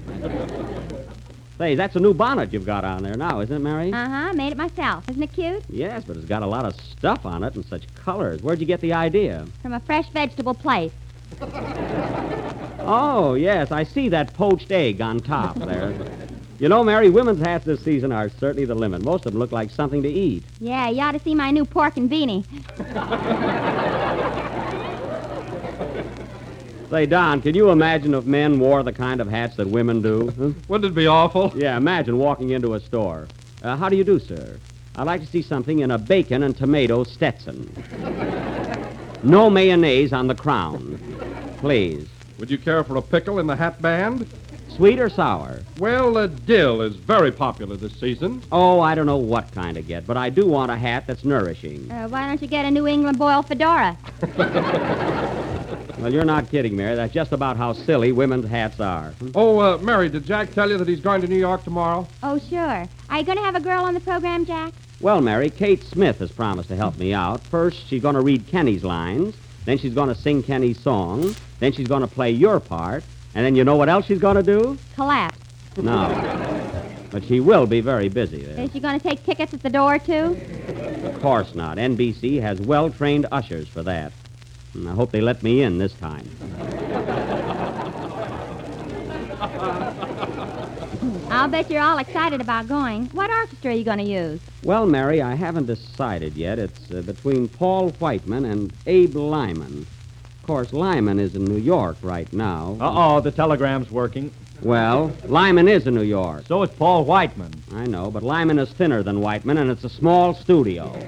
Say, 1.58 1.74
that's 1.74 1.96
a 1.96 2.00
new 2.00 2.14
bonnet 2.14 2.52
you've 2.52 2.66
got 2.66 2.84
on 2.84 3.02
there 3.02 3.16
now, 3.16 3.40
isn't 3.40 3.56
it, 3.56 3.58
Mary? 3.58 3.92
Uh 3.92 4.08
huh, 4.08 4.32
made 4.32 4.52
it 4.52 4.56
myself. 4.56 5.10
Isn't 5.10 5.24
it 5.24 5.32
cute? 5.32 5.64
Yes, 5.68 6.04
but 6.04 6.16
it's 6.16 6.24
got 6.24 6.44
a 6.44 6.46
lot 6.46 6.64
of 6.64 6.76
stuff 6.76 7.26
on 7.26 7.42
it 7.42 7.56
and 7.56 7.64
such 7.64 7.92
colors. 7.96 8.40
Where'd 8.42 8.60
you 8.60 8.66
get 8.66 8.80
the 8.80 8.92
idea? 8.92 9.44
From 9.60 9.72
a 9.72 9.80
fresh 9.80 10.08
vegetable 10.10 10.54
place. 10.54 10.92
Oh, 12.78 13.34
yes, 13.34 13.72
I 13.72 13.82
see 13.82 14.08
that 14.10 14.34
poached 14.34 14.70
egg 14.70 15.00
on 15.00 15.18
top 15.18 15.56
there. 15.56 15.92
You 16.60 16.68
know, 16.68 16.84
Mary, 16.84 17.10
women's 17.10 17.40
hats 17.40 17.64
this 17.64 17.82
season 17.82 18.12
are 18.12 18.28
certainly 18.28 18.64
the 18.64 18.74
limit. 18.76 19.02
Most 19.02 19.26
of 19.26 19.32
them 19.32 19.40
look 19.40 19.50
like 19.50 19.70
something 19.70 20.02
to 20.02 20.08
eat. 20.08 20.44
Yeah, 20.60 20.88
you 20.88 21.00
ought 21.02 21.12
to 21.12 21.18
see 21.18 21.34
my 21.34 21.50
new 21.50 21.64
pork 21.64 21.96
and 21.96 22.08
beanie. 22.08 22.44
Say, 26.90 27.06
Don, 27.06 27.42
can 27.42 27.56
you 27.56 27.70
imagine 27.70 28.14
if 28.14 28.24
men 28.24 28.60
wore 28.60 28.84
the 28.84 28.92
kind 28.92 29.20
of 29.20 29.28
hats 29.28 29.56
that 29.56 29.66
women 29.66 30.00
do? 30.00 30.30
Huh? 30.38 30.50
Wouldn't 30.68 30.92
it 30.92 30.94
be 30.94 31.08
awful? 31.08 31.52
Yeah, 31.56 31.76
imagine 31.76 32.18
walking 32.18 32.50
into 32.50 32.74
a 32.74 32.80
store. 32.80 33.26
Uh, 33.62 33.76
how 33.76 33.88
do 33.88 33.96
you 33.96 34.04
do, 34.04 34.20
sir? 34.20 34.58
I'd 34.94 35.06
like 35.06 35.20
to 35.22 35.26
see 35.26 35.42
something 35.42 35.80
in 35.80 35.90
a 35.90 35.98
bacon 35.98 36.44
and 36.44 36.56
tomato 36.56 37.02
Stetson. 37.02 37.68
No 39.24 39.50
mayonnaise 39.50 40.12
on 40.12 40.28
the 40.28 40.34
crown. 40.36 41.00
Please. 41.58 42.06
Would 42.38 42.50
you 42.50 42.58
care 42.58 42.84
for 42.84 42.96
a 42.96 43.02
pickle 43.02 43.40
in 43.40 43.46
the 43.48 43.56
hat 43.56 43.82
band? 43.82 44.28
Sweet 44.76 44.98
or 44.98 45.08
sour? 45.08 45.60
Well, 45.78 46.16
uh, 46.16 46.26
dill 46.26 46.82
is 46.82 46.96
very 46.96 47.30
popular 47.30 47.76
this 47.76 47.94
season. 48.00 48.42
Oh, 48.50 48.80
I 48.80 48.94
don't 48.94 49.06
know 49.06 49.16
what 49.18 49.52
kind 49.52 49.76
to 49.76 49.82
get, 49.82 50.04
but 50.06 50.16
I 50.16 50.30
do 50.30 50.46
want 50.46 50.72
a 50.72 50.76
hat 50.76 51.04
that's 51.06 51.24
nourishing. 51.24 51.90
Uh, 51.90 52.08
why 52.08 52.26
don't 52.26 52.42
you 52.42 52.48
get 52.48 52.64
a 52.64 52.70
New 52.70 52.86
England 52.86 53.18
boil 53.18 53.42
fedora? 53.42 53.96
Well, 55.98 56.12
you're 56.12 56.24
not 56.24 56.50
kidding, 56.50 56.76
Mary. 56.76 56.96
That's 56.96 57.14
just 57.14 57.32
about 57.32 57.56
how 57.56 57.72
silly 57.72 58.12
women's 58.12 58.46
hats 58.46 58.78
are. 58.78 59.14
Oh, 59.34 59.58
uh, 59.60 59.78
Mary, 59.78 60.10
did 60.10 60.26
Jack 60.26 60.52
tell 60.52 60.68
you 60.68 60.76
that 60.76 60.86
he's 60.86 61.00
going 61.00 61.22
to 61.22 61.26
New 61.28 61.38
York 61.38 61.64
tomorrow? 61.64 62.06
Oh, 62.22 62.38
sure. 62.38 62.86
Are 63.08 63.18
you 63.18 63.24
going 63.24 63.38
to 63.38 63.44
have 63.44 63.54
a 63.54 63.60
girl 63.60 63.84
on 63.84 63.94
the 63.94 64.00
program, 64.00 64.44
Jack? 64.44 64.74
Well, 65.00 65.22
Mary, 65.22 65.48
Kate 65.48 65.82
Smith 65.82 66.18
has 66.18 66.30
promised 66.30 66.68
to 66.68 66.76
help 66.76 66.98
me 66.98 67.14
out. 67.14 67.40
First, 67.44 67.86
she's 67.88 68.02
going 68.02 68.16
to 68.16 68.20
read 68.20 68.46
Kenny's 68.48 68.84
lines. 68.84 69.34
Then 69.64 69.78
she's 69.78 69.94
going 69.94 70.08
to 70.10 70.14
sing 70.14 70.42
Kenny's 70.42 70.78
song. 70.78 71.34
Then 71.60 71.72
she's 71.72 71.88
going 71.88 72.02
to 72.02 72.06
play 72.06 72.32
your 72.32 72.60
part. 72.60 73.02
And 73.34 73.44
then 73.44 73.56
you 73.56 73.64
know 73.64 73.76
what 73.76 73.88
else 73.88 74.06
she's 74.06 74.18
going 74.20 74.36
to 74.36 74.42
do? 74.42 74.78
Collapse. 74.94 75.38
No. 75.76 76.08
But 77.10 77.24
she 77.24 77.40
will 77.40 77.66
be 77.66 77.80
very 77.80 78.08
busy 78.08 78.42
there. 78.42 78.64
Is 78.64 78.72
she 78.72 78.80
going 78.80 78.98
to 78.98 79.08
take 79.08 79.24
tickets 79.24 79.54
at 79.54 79.62
the 79.62 79.70
door, 79.70 79.98
too? 79.98 80.38
Of 81.04 81.20
course 81.20 81.54
not. 81.54 81.76
NBC 81.78 82.40
has 82.40 82.60
well-trained 82.60 83.26
ushers 83.32 83.68
for 83.68 83.82
that. 83.82 84.12
And 84.74 84.88
I 84.88 84.92
hope 84.92 85.12
they 85.12 85.20
let 85.20 85.42
me 85.42 85.62
in 85.62 85.78
this 85.78 85.92
time. 85.94 86.28
I'll 91.30 91.48
bet 91.48 91.70
you're 91.70 91.82
all 91.82 91.98
excited 91.98 92.40
about 92.40 92.68
going. 92.68 93.06
What 93.06 93.30
orchestra 93.30 93.72
are 93.72 93.74
you 93.74 93.84
going 93.84 93.98
to 93.98 94.04
use? 94.04 94.40
Well, 94.62 94.86
Mary, 94.86 95.20
I 95.20 95.34
haven't 95.34 95.66
decided 95.66 96.36
yet. 96.36 96.58
It's 96.58 96.90
uh, 96.90 97.02
between 97.02 97.48
Paul 97.48 97.90
Whiteman 97.98 98.44
and 98.44 98.72
Abe 98.86 99.16
Lyman. 99.16 99.86
Of 100.44 100.48
course, 100.48 100.74
Lyman 100.74 101.18
is 101.18 101.34
in 101.34 101.46
New 101.46 101.56
York 101.56 101.96
right 102.02 102.30
now. 102.30 102.76
Uh-oh, 102.78 103.20
the 103.20 103.30
telegram's 103.30 103.90
working. 103.90 104.30
Well, 104.60 105.10
Lyman 105.24 105.68
is 105.68 105.86
in 105.86 105.94
New 105.94 106.02
York. 106.02 106.44
So 106.46 106.62
is 106.62 106.68
Paul 106.68 107.06
Whiteman. 107.06 107.50
I 107.72 107.86
know, 107.86 108.10
but 108.10 108.22
Lyman 108.22 108.58
is 108.58 108.70
thinner 108.70 109.02
than 109.02 109.22
Whiteman, 109.22 109.56
and 109.56 109.70
it's 109.70 109.84
a 109.84 109.88
small 109.88 110.34
studio. 110.34 110.92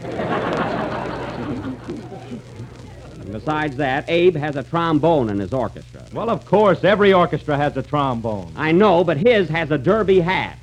Besides 3.31 3.77
that, 3.77 4.09
Abe 4.09 4.37
has 4.37 4.57
a 4.57 4.63
trombone 4.63 5.29
in 5.29 5.39
his 5.39 5.53
orchestra. 5.53 6.03
Well, 6.15 6.31
of 6.31 6.47
course, 6.47 6.83
every 6.83 7.13
orchestra 7.13 7.59
has 7.59 7.77
a 7.77 7.83
trombone. 7.83 8.55
I 8.57 8.73
know, 8.73 9.05
but 9.05 9.19
his 9.19 9.51
has 9.51 9.71
a 9.71 9.77
derby 9.77 10.21
hat. 10.21 10.57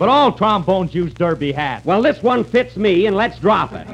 But 0.00 0.08
all 0.08 0.32
trombones 0.32 0.96
use 0.96 1.14
derby 1.14 1.52
hats. 1.52 1.86
Well, 1.86 2.02
this 2.02 2.20
one 2.24 2.42
fits 2.42 2.76
me, 2.76 3.06
and 3.06 3.14
let's 3.14 3.38
drop 3.38 3.72
it. 3.72 3.86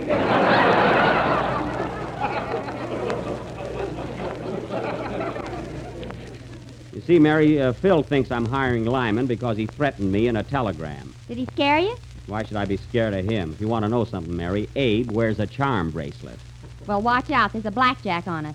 See, 7.06 7.18
Mary, 7.18 7.60
uh, 7.60 7.72
Phil 7.72 8.02
thinks 8.02 8.30
I'm 8.30 8.46
hiring 8.46 8.84
Lyman 8.84 9.26
because 9.26 9.56
he 9.56 9.66
threatened 9.66 10.10
me 10.10 10.26
in 10.28 10.36
a 10.36 10.42
telegram. 10.42 11.14
Did 11.28 11.38
he 11.38 11.46
scare 11.46 11.78
you? 11.78 11.96
Why 12.26 12.42
should 12.42 12.56
I 12.56 12.64
be 12.64 12.76
scared 12.76 13.14
of 13.14 13.24
him? 13.24 13.52
If 13.52 13.60
you 13.60 13.68
want 13.68 13.84
to 13.84 13.88
know 13.88 14.04
something, 14.04 14.36
Mary, 14.36 14.68
Abe 14.74 15.10
wears 15.12 15.38
a 15.38 15.46
charm 15.46 15.90
bracelet. 15.90 16.38
Well, 16.86 17.00
watch 17.00 17.30
out. 17.30 17.52
There's 17.52 17.66
a 17.66 17.70
blackjack 17.70 18.26
on 18.26 18.46
it. 18.46 18.54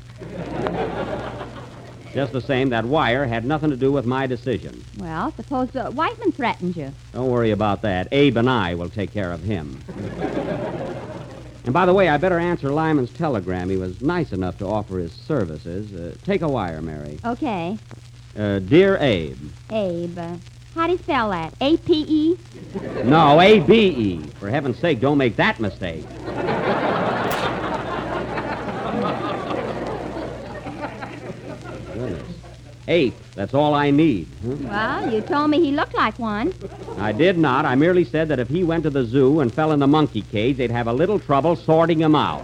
Just 2.14 2.34
the 2.34 2.42
same, 2.42 2.70
that 2.70 2.84
wire 2.84 3.26
had 3.26 3.46
nothing 3.46 3.70
to 3.70 3.78
do 3.78 3.92
with 3.92 4.06
my 4.06 4.28
decision. 4.28 4.84
Well, 4.98 5.32
suppose 5.38 5.74
uh, 5.76 5.92
Whiteman 5.92 6.34
threatened 6.34 6.76
you. 6.76 6.92
Don't 7.14 7.30
worry 7.30 7.52
about 7.52 7.82
that. 7.84 8.10
Abe 8.12 8.36
and 8.38 8.50
I 8.50 8.76
will 8.76 8.90
take 8.90 9.14
care 9.14 9.32
of 9.32 9.42
him. 9.42 9.80
and 11.64 11.74
by 11.74 11.86
the 11.86 11.94
way, 11.94 12.10
I 12.10 12.18
better 12.18 12.38
answer 12.38 12.70
Lyman's 12.70 13.12
telegram. 13.12 13.70
He 13.70 13.78
was 13.78 14.02
nice 14.02 14.34
enough 14.34 14.58
to 14.58 14.66
offer 14.66 15.00
his 15.00 15.14
services. 15.14 15.94
Uh, 15.94 16.14
take 16.26 16.42
a 16.42 16.50
wire, 16.50 16.82
Mary. 16.82 17.18
Okay. 17.24 17.78
Uh, 18.38 18.60
dear 18.60 18.98
Abe, 18.98 19.38
Abe. 19.72 20.18
How 20.74 20.88
do 20.88 20.94
you 20.94 21.00
spell 21.00 21.32
that? 21.32 21.54
A 21.60 21.76
P 21.78 21.94
E? 22.08 22.38
No, 23.04 23.42
A 23.42 23.60
B 23.60 23.74
E. 23.90 24.18
For 24.40 24.50
heaven's 24.50 24.80
sake, 24.80 25.02
don't 25.02 25.18
make 25.18 25.36
that 25.36 25.60
mistake. 25.60 26.06
Goodness. 31.94 32.28
Ape, 32.88 33.14
that's 33.36 33.54
all 33.54 33.74
I 33.74 33.92
need. 33.92 34.28
huh? 34.46 34.56
Well, 34.62 35.14
you 35.14 35.22
told 35.22 35.50
me 35.52 35.62
he 35.62 35.72
looked 35.72 35.94
like 35.94 36.18
one. 36.20 36.54
I 36.98 37.12
did 37.12 37.38
not. 37.38 37.66
I 37.66 37.76
merely 37.76 38.04
said 38.04 38.28
that 38.30 38.40
if 38.40 38.48
he 38.50 38.64
went 38.64 38.84
to 38.84 38.90
the 38.90 39.06
zoo 39.06 39.40
and 39.40 39.54
fell 39.54 39.72
in 39.72 39.80
the 39.80 39.88
monkey 39.88 40.22
cage, 40.24 40.58
they'd 40.58 40.72
have 40.72 40.88
a 40.88 40.94
little 40.94 41.20
trouble 41.20 41.56
sorting 41.56 42.00
him 42.00 42.16
out. 42.16 42.42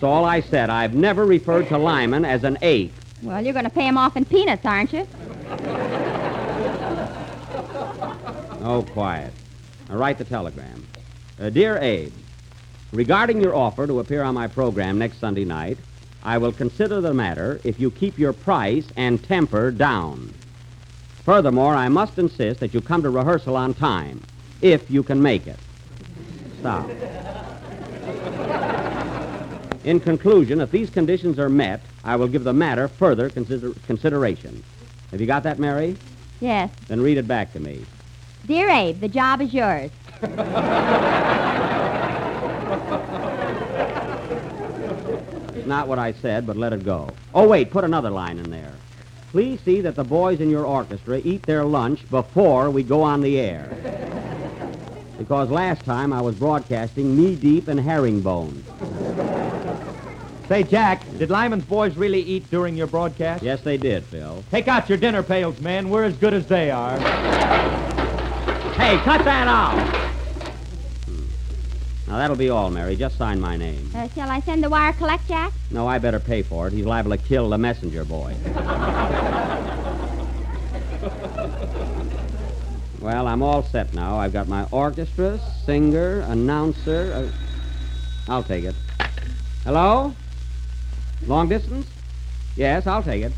That's 0.00 0.08
all 0.08 0.24
I 0.24 0.40
said. 0.40 0.70
I've 0.70 0.94
never 0.94 1.26
referred 1.26 1.68
to 1.68 1.76
Lyman 1.76 2.24
as 2.24 2.42
an 2.42 2.56
ape. 2.62 2.94
Well, 3.22 3.44
you're 3.44 3.52
going 3.52 3.66
to 3.66 3.70
pay 3.70 3.86
him 3.86 3.98
off 3.98 4.16
in 4.16 4.24
peanuts, 4.24 4.64
aren't 4.64 4.94
you? 4.94 5.06
Oh, 8.62 8.82
quiet. 8.92 9.34
Now 9.90 9.96
write 9.96 10.16
the 10.16 10.24
telegram. 10.24 10.86
Uh, 11.38 11.50
Dear 11.50 11.76
Abe, 11.76 12.14
regarding 12.92 13.42
your 13.42 13.54
offer 13.54 13.86
to 13.86 14.00
appear 14.00 14.22
on 14.22 14.34
my 14.34 14.46
program 14.46 14.96
next 14.96 15.18
Sunday 15.18 15.44
night, 15.44 15.76
I 16.22 16.38
will 16.38 16.52
consider 16.52 17.02
the 17.02 17.12
matter 17.12 17.60
if 17.62 17.78
you 17.78 17.90
keep 17.90 18.18
your 18.18 18.32
price 18.32 18.86
and 18.96 19.22
temper 19.22 19.70
down. 19.70 20.32
Furthermore, 21.26 21.74
I 21.74 21.90
must 21.90 22.18
insist 22.18 22.60
that 22.60 22.72
you 22.72 22.80
come 22.80 23.02
to 23.02 23.10
rehearsal 23.10 23.54
on 23.54 23.74
time, 23.74 24.22
if 24.62 24.90
you 24.90 25.02
can 25.02 25.20
make 25.20 25.46
it. 25.46 25.58
Stop. 26.60 26.88
In 29.84 29.98
conclusion, 30.00 30.60
if 30.60 30.70
these 30.70 30.90
conditions 30.90 31.38
are 31.38 31.48
met, 31.48 31.80
I 32.04 32.16
will 32.16 32.28
give 32.28 32.44
the 32.44 32.52
matter 32.52 32.88
further 32.88 33.30
consider- 33.30 33.72
consideration. 33.86 34.62
Have 35.10 35.20
you 35.20 35.26
got 35.26 35.42
that, 35.44 35.58
Mary? 35.58 35.96
Yes. 36.40 36.70
Then 36.88 37.00
read 37.00 37.16
it 37.18 37.26
back 37.26 37.52
to 37.54 37.60
me. 37.60 37.84
Dear 38.46 38.68
Abe, 38.68 39.00
the 39.00 39.08
job 39.08 39.40
is 39.40 39.52
yours. 39.54 39.90
It's 45.54 45.66
not 45.66 45.88
what 45.88 45.98
I 45.98 46.12
said, 46.12 46.46
but 46.46 46.56
let 46.56 46.72
it 46.72 46.84
go. 46.84 47.08
Oh, 47.34 47.46
wait, 47.48 47.70
put 47.70 47.84
another 47.84 48.10
line 48.10 48.38
in 48.38 48.50
there. 48.50 48.72
Please 49.30 49.60
see 49.60 49.80
that 49.82 49.94
the 49.94 50.04
boys 50.04 50.40
in 50.40 50.50
your 50.50 50.64
orchestra 50.64 51.20
eat 51.22 51.42
their 51.42 51.64
lunch 51.64 52.08
before 52.10 52.70
we 52.70 52.82
go 52.82 53.02
on 53.02 53.20
the 53.20 53.38
air. 53.38 53.68
Because 55.18 55.50
last 55.50 55.84
time 55.84 56.12
I 56.12 56.20
was 56.20 56.34
broadcasting 56.34 57.16
knee 57.16 57.36
deep 57.36 57.68
in 57.68 57.78
herringbone. 57.78 58.64
Say, 60.50 60.64
Jack, 60.64 61.04
did 61.16 61.30
Lyman's 61.30 61.64
boys 61.64 61.96
really 61.96 62.20
eat 62.20 62.50
during 62.50 62.74
your 62.76 62.88
broadcast? 62.88 63.40
Yes, 63.40 63.60
they 63.60 63.76
did, 63.76 64.02
Phil. 64.06 64.42
Take 64.50 64.66
out 64.66 64.88
your 64.88 64.98
dinner 64.98 65.22
pails, 65.22 65.60
man. 65.60 65.88
We're 65.88 66.02
as 66.02 66.16
good 66.16 66.34
as 66.34 66.44
they 66.48 66.72
are. 66.72 66.98
Hey, 68.72 68.98
cut 69.04 69.24
that 69.24 69.46
out! 69.46 69.76
Now, 72.08 72.18
that'll 72.18 72.34
be 72.34 72.50
all, 72.50 72.68
Mary. 72.68 72.96
Just 72.96 73.16
sign 73.16 73.38
my 73.40 73.56
name. 73.56 73.92
Uh, 73.94 74.08
shall 74.08 74.28
I 74.28 74.40
send 74.40 74.64
the 74.64 74.68
wire 74.68 74.92
collect, 74.92 75.28
Jack? 75.28 75.52
No, 75.70 75.86
I 75.86 76.00
better 76.00 76.18
pay 76.18 76.42
for 76.42 76.66
it. 76.66 76.72
He's 76.72 76.84
liable 76.84 77.12
to 77.12 77.18
kill 77.18 77.48
the 77.48 77.56
messenger 77.56 78.04
boy. 78.04 78.34
well, 83.00 83.28
I'm 83.28 83.44
all 83.44 83.62
set 83.62 83.94
now. 83.94 84.18
I've 84.18 84.32
got 84.32 84.48
my 84.48 84.66
orchestra, 84.72 85.38
singer, 85.64 86.22
announcer. 86.22 87.12
Uh, 87.14 88.32
I'll 88.32 88.42
take 88.42 88.64
it. 88.64 88.74
Hello? 89.62 90.12
Long 91.26 91.48
distance? 91.48 91.86
Yes, 92.56 92.86
I'll 92.86 93.02
take 93.02 93.22
it. 93.22 93.32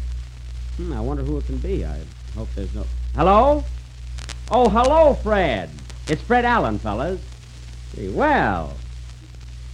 Hmm, 0.76 0.92
I 0.92 1.00
wonder 1.00 1.22
who 1.22 1.38
it 1.38 1.46
can 1.46 1.58
be. 1.58 1.84
I 1.84 2.00
hope 2.34 2.48
there's 2.54 2.74
no. 2.74 2.86
Hello? 3.14 3.64
Oh, 4.50 4.68
hello, 4.68 5.14
Fred. 5.14 5.70
It's 6.08 6.22
Fred 6.22 6.44
Allen, 6.44 6.78
fellas. 6.78 7.20
Well, 7.98 8.74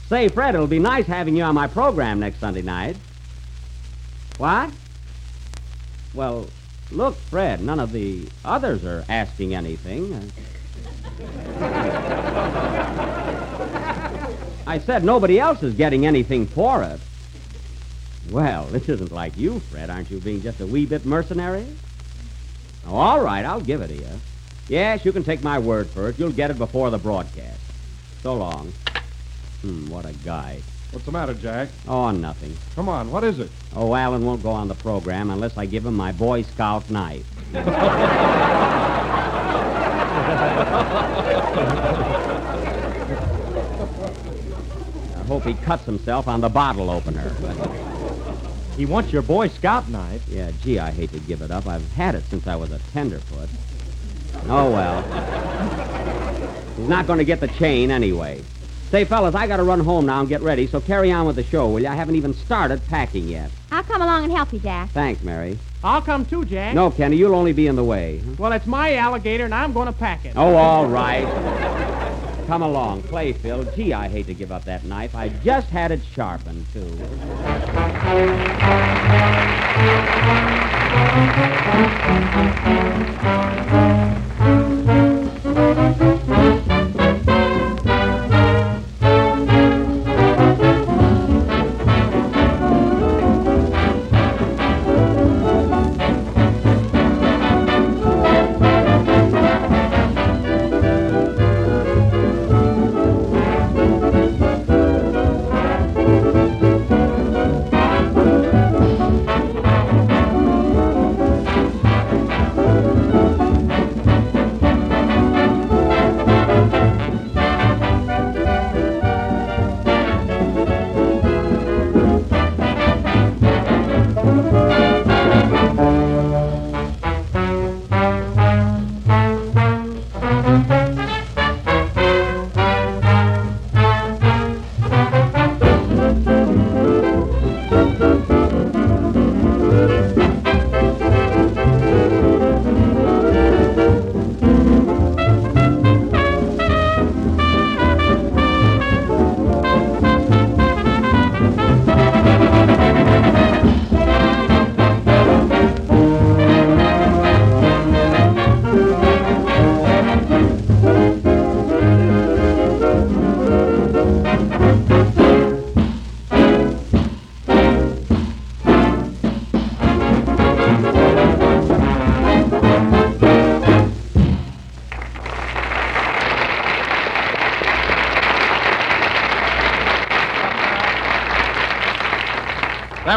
Say, 0.09 0.29
Fred, 0.29 0.55
it'll 0.55 0.67
be 0.67 0.79
nice 0.79 1.05
having 1.05 1.37
you 1.37 1.43
on 1.43 1.55
my 1.55 1.67
program 1.67 2.19
next 2.19 2.41
Sunday 2.41 2.63
night. 2.63 2.97
What? 4.39 4.71
Well, 6.15 6.47
look, 6.91 7.15
Fred, 7.17 7.61
none 7.61 7.79
of 7.79 7.93
the 7.93 8.27
others 8.43 8.87
are 8.87 9.05
asking 9.11 9.55
anything. 9.55 10.15
I 14.67 14.79
said 14.79 15.05
nobody 15.05 15.39
else 15.39 15.63
is 15.63 15.75
getting 15.75 16.07
anything 16.07 16.47
for 16.47 16.83
it. 16.85 17.01
Well, 18.31 18.65
this 18.67 18.89
isn't 18.89 19.11
like 19.11 19.37
you, 19.37 19.61
Fred. 19.61 19.89
Aren't 19.91 20.11
you 20.11 20.19
being 20.19 20.43
just 20.43 20.61
a 20.61 20.67
wee 20.67 20.85
bit 20.87 21.07
mercenary? 21.07 21.67
Oh, 22.87 22.97
all 22.97 23.21
right, 23.21 23.45
I'll 23.45 23.61
give 23.61 23.81
it 23.81 23.89
to 23.89 23.95
you. 23.95 24.09
Yes, 24.69 25.05
you 25.05 25.13
can 25.13 25.25
take 25.25 25.43
my 25.43 25.59
word 25.59 25.89
for 25.89 26.09
it. 26.11 26.19
You'll 26.19 26.33
get 26.33 26.51
it 26.51 26.59
before 26.59 26.91
the 26.91 26.99
broadcast. 26.99 27.61
So 28.23 28.35
long. 28.35 28.73
Hmm, 29.63 29.89
what 29.89 30.05
a 30.05 30.13
guy. 30.13 30.61
What's 30.91 31.05
the 31.07 31.13
matter, 31.13 31.35
Jack? 31.35 31.69
Oh, 31.87 32.11
nothing. 32.11 32.57
Come 32.75 32.89
on, 32.89 33.11
what 33.11 33.25
is 33.25 33.39
it? 33.41 33.51
Oh, 33.75 33.95
Allen 33.95 34.25
won't 34.25 34.43
go 34.43 34.51
on 34.51 34.69
the 34.69 34.75
program 34.75 35.31
unless 35.31 35.57
I 35.57 35.67
give 35.67 35.85
him 35.85 35.95
my 35.95 36.13
Boy 36.13 36.43
Scout 36.43 36.89
knife. 36.91 37.27
I 45.15 45.25
hope 45.27 45.45
he 45.45 45.55
cuts 45.55 45.85
himself 45.85 46.27
on 46.29 46.41
the 46.41 46.49
bottle 46.49 46.91
opener. 46.91 47.35
He 48.79 48.87
wants 48.87 49.13
your 49.13 49.23
Boy 49.23 49.49
Scout 49.49 49.89
knife. 49.89 50.23
Yeah, 50.29 50.53
gee, 50.63 50.79
I 50.79 50.93
hate 50.93 51.11
to 51.11 51.19
give 51.19 51.43
it 51.43 51.51
up. 51.51 51.67
I've 51.67 51.93
had 51.95 52.15
it 52.15 52.23
since 52.31 52.47
I 52.47 52.55
was 52.55 52.71
a 52.71 52.79
tenderfoot. 52.93 53.49
Oh, 54.49 54.71
well. 54.71 55.03
He's 56.77 56.89
not 56.89 57.09
going 57.09 57.19
to 57.19 57.25
get 57.25 57.41
the 57.41 57.49
chain 57.49 57.91
anyway. 57.91 58.41
Say, 58.93 59.05
fellas, 59.05 59.35
I 59.35 59.49
got 59.49 59.57
to 59.57 59.65
run 59.65 59.81
home 59.81 60.07
now 60.07 60.21
and 60.21 60.29
get 60.29 60.43
ready, 60.43 60.69
so 60.69 60.81
carry 60.81 61.11
on 61.11 61.27
with 61.27 61.35
the 61.35 61.43
show, 61.43 61.67
will 61.69 61.81
you? 61.81 61.89
I 61.89 61.97
haven't 61.97 62.15
even 62.15 62.33
started 62.33 62.81
packing 62.87 63.27
yet. 63.27 63.51
I'll 63.73 63.83
come 63.83 64.01
along 64.01 64.23
and 64.23 64.33
help 64.33 64.53
you, 64.53 64.61
Jack. 64.61 64.91
Thanks, 64.91 65.25
Mary. 65.25 65.59
I'll 65.83 66.01
come 66.01 66.25
too, 66.25 66.45
Jack. 66.45 66.77
No, 66.77 66.93
Kenny, 66.93 67.17
you'll 67.17 67.35
only 67.35 67.53
be 67.53 67.67
in 67.67 67.75
the 67.75 67.83
way. 67.83 68.23
Well, 68.39 68.53
it's 68.53 68.67
my 68.67 68.95
alligator, 68.95 69.45
and 69.45 69.55
I'm 69.55 69.73
going 69.73 69.87
to 69.87 69.93
pack 69.93 70.25
it. 70.25 70.35
Oh, 70.37 70.55
all 70.55 70.87
right. 70.87 71.27
Come 72.49 72.63
along, 72.63 73.03
Clayfield. 73.03 73.41
Phil. 73.43 73.65
Gee, 73.77 73.93
I 73.93 74.09
hate 74.09 74.27
to 74.27 74.33
give 74.33 74.51
up 74.51 74.65
that 74.65 74.83
knife. 74.83 75.15
I 75.15 75.29
just 75.29 75.69
had 75.69 75.93
it 75.93 76.01
sharpened, 76.15 76.65
too. 76.73 76.89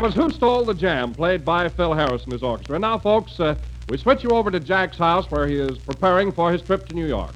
That 0.02 0.08
was 0.08 0.16
Who 0.16 0.32
Stole 0.32 0.66
the 0.66 0.74
Jam, 0.74 1.14
played 1.14 1.46
by 1.46 1.70
Phil 1.70 1.94
Harris 1.94 2.24
and 2.24 2.34
his 2.34 2.42
orchestra. 2.42 2.78
And 2.78 2.82
now, 2.82 2.98
folks, 2.98 3.40
uh, 3.40 3.54
we 3.88 3.98
switch 3.98 4.24
you 4.24 4.32
over 4.32 4.50
to 4.50 4.60
Jack's 4.60 4.98
house 4.98 5.30
where 5.30 5.48
he 5.48 5.58
is 5.58 5.78
preparing 5.78 6.32
for 6.32 6.52
his 6.52 6.64
trip 6.64 6.88
to 6.88 6.96
New 6.96 7.06
York. 7.06 7.30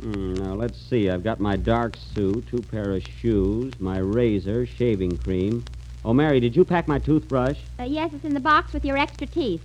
Hmm, 0.00 0.34
now, 0.34 0.54
let's 0.54 0.80
see. 0.80 1.10
I've 1.10 1.24
got 1.24 1.40
my 1.40 1.56
dark 1.56 1.96
suit, 2.14 2.46
two 2.46 2.62
pair 2.62 2.92
of 2.92 3.02
shoes, 3.02 3.72
my 3.80 3.98
razor, 3.98 4.64
shaving 4.64 5.16
cream. 5.18 5.64
Oh, 6.04 6.14
Mary, 6.14 6.38
did 6.38 6.54
you 6.54 6.64
pack 6.64 6.86
my 6.86 7.00
toothbrush? 7.00 7.58
Uh, 7.80 7.82
yes, 7.82 8.12
it's 8.14 8.24
in 8.24 8.32
the 8.32 8.38
box 8.38 8.72
with 8.72 8.84
your 8.84 8.96
extra 8.96 9.26
teeth. 9.26 9.62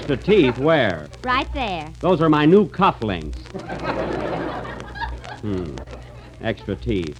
Extra 0.00 0.16
teeth, 0.16 0.58
where? 0.58 1.08
Right 1.22 1.52
there. 1.52 1.92
Those 2.00 2.22
are 2.22 2.30
my 2.30 2.46
new 2.46 2.66
cufflinks. 2.66 3.36
Hmm. 5.40 5.76
Extra 6.42 6.74
teeth. 6.74 7.18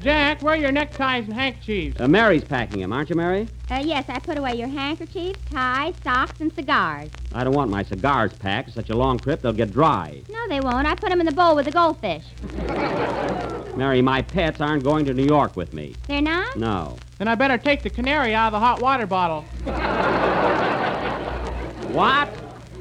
Jack, 0.00 0.42
where 0.42 0.54
are 0.54 0.56
your 0.56 0.72
neckties 0.72 1.24
and 1.24 1.32
handkerchiefs? 1.32 2.00
Uh, 2.00 2.08
Mary's 2.08 2.42
packing 2.42 2.80
them, 2.80 2.92
aren't 2.92 3.10
you, 3.10 3.16
Mary? 3.16 3.48
Uh, 3.70 3.82
yes, 3.84 4.04
I 4.08 4.18
put 4.18 4.38
away 4.38 4.54
your 4.56 4.68
handkerchiefs, 4.68 5.38
ties, 5.50 5.94
socks, 6.02 6.40
and 6.40 6.52
cigars. 6.52 7.10
I 7.32 7.44
don't 7.44 7.54
want 7.54 7.70
my 7.70 7.84
cigars 7.84 8.32
packed. 8.32 8.72
Such 8.72 8.90
a 8.90 8.96
long 8.96 9.18
trip, 9.18 9.42
they'll 9.42 9.52
get 9.52 9.72
dry. 9.72 10.22
No, 10.28 10.48
they 10.48 10.60
won't. 10.60 10.86
I 10.86 10.96
put 10.96 11.10
them 11.10 11.20
in 11.20 11.26
the 11.26 11.32
bowl 11.32 11.54
with 11.54 11.66
the 11.66 11.70
goldfish. 11.70 12.24
Mary, 13.76 14.02
my 14.02 14.22
pets 14.22 14.60
aren't 14.60 14.82
going 14.82 15.04
to 15.04 15.14
New 15.14 15.26
York 15.26 15.56
with 15.56 15.72
me. 15.72 15.94
They're 16.08 16.22
not? 16.22 16.56
No. 16.56 16.96
Then 17.18 17.28
I 17.28 17.36
better 17.36 17.58
take 17.58 17.82
the 17.82 17.90
canary 17.90 18.34
out 18.34 18.48
of 18.48 18.52
the 18.52 18.60
hot 18.60 18.80
water 18.80 19.06
bottle. 19.06 19.44
What? 21.96 22.28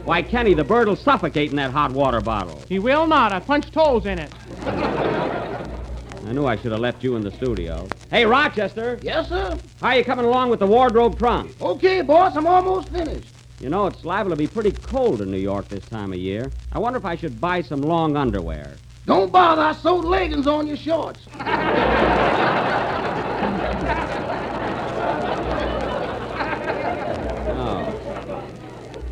Why, 0.04 0.22
Kenny, 0.22 0.54
the 0.54 0.66
bird 0.66 0.90
will 0.90 0.98
suffocate 0.98 1.50
in 1.50 1.56
that 1.56 1.72
hot 1.72 1.92
water 1.94 2.20
bottle. 2.20 2.62
He 2.68 2.80
will 2.80 3.08
not. 3.08 3.32
I 3.32 3.40
punched 3.40 3.74
holes 3.74 4.06
in 4.06 4.20
it. 4.20 4.30
I 4.66 6.34
knew 6.34 6.46
I 6.46 6.58
should 6.58 6.74
have 6.74 6.82
left 6.82 7.02
you 7.02 7.16
in 7.16 7.24
the 7.24 7.32
studio. 7.32 7.88
Hey, 8.10 8.26
Rochester, 8.26 9.00
Yes, 9.02 9.30
sir. 9.30 9.58
how 9.80 9.88
are 9.88 9.96
you 9.98 10.04
coming 10.04 10.26
along 10.26 10.50
with 10.50 10.60
the 10.60 10.68
wardrobe 10.68 11.18
trunk? 11.18 11.56
Okay, 11.62 12.02
boss, 12.02 12.36
I'm 12.36 12.46
almost 12.46 12.90
finished. 12.90 13.30
You 13.62 13.70
know, 13.70 13.88
it's 13.88 14.04
liable 14.04 14.32
to 14.32 14.36
be 14.36 14.48
pretty 14.48 14.72
cold 14.72 15.22
in 15.22 15.32
New 15.32 15.38
York 15.38 15.70
this 15.70 15.86
time 15.86 16.12
of 16.12 16.20
year. 16.20 16.52
I 16.74 16.80
wonder 16.80 16.98
if 17.00 17.06
I 17.06 17.16
should 17.16 17.40
buy 17.40 17.62
some 17.62 17.82
long 17.82 18.18
underwear. 18.18 18.76
Don't 19.06 19.32
bother, 19.32 19.62
I 19.62 19.72
sewed 19.72 20.04
leggings 20.04 20.46
on 20.46 20.68
your 20.68 20.76
shorts. 20.76 21.22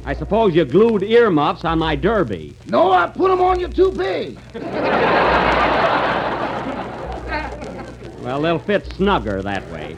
I 0.06 0.14
suppose 0.14 0.54
you 0.54 0.66
glued 0.66 1.04
earmuffs 1.04 1.64
on 1.64 1.80
my 1.80 1.96
derby. 1.96 2.56
No, 2.68 2.92
I 2.92 3.08
put 3.08 3.30
them 3.30 3.42
on 3.42 3.60
your 3.60 3.70
toupee. 3.70 4.38
Well, 8.22 8.42
they'll 8.42 8.60
fit 8.60 8.86
snugger 8.96 9.42
that 9.42 9.70
way. 9.72 9.96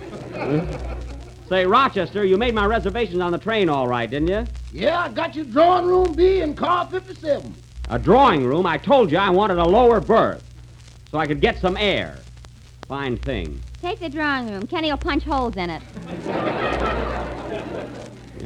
Say, 1.49 1.65
Rochester, 1.65 2.25
you 2.25 2.37
made 2.37 2.55
my 2.55 2.65
reservations 2.65 3.21
on 3.21 3.31
the 3.31 3.37
train 3.37 3.69
all 3.69 3.87
right, 3.87 4.09
didn't 4.09 4.27
you? 4.29 4.45
Yeah, 4.71 4.99
I 4.99 5.09
got 5.09 5.35
your 5.35 5.45
drawing 5.45 5.85
room 5.85 6.13
B 6.13 6.41
in 6.41 6.55
car 6.55 6.87
57. 6.87 7.53
A 7.89 7.99
drawing 7.99 8.45
room. 8.45 8.65
I 8.65 8.77
told 8.77 9.11
you 9.11 9.17
I 9.17 9.29
wanted 9.29 9.57
a 9.57 9.65
lower 9.65 10.01
berth 10.01 10.43
so 11.11 11.19
I 11.19 11.27
could 11.27 11.39
get 11.39 11.59
some 11.59 11.77
air. 11.77 12.17
Fine 12.87 13.17
thing. 13.17 13.61
Take 13.81 13.99
the 13.99 14.09
drawing 14.09 14.51
room. 14.51 14.65
Kenny 14.67 14.89
will 14.91 14.97
punch 14.97 15.23
holes 15.23 15.55
in 15.55 15.69
it. 15.69 15.81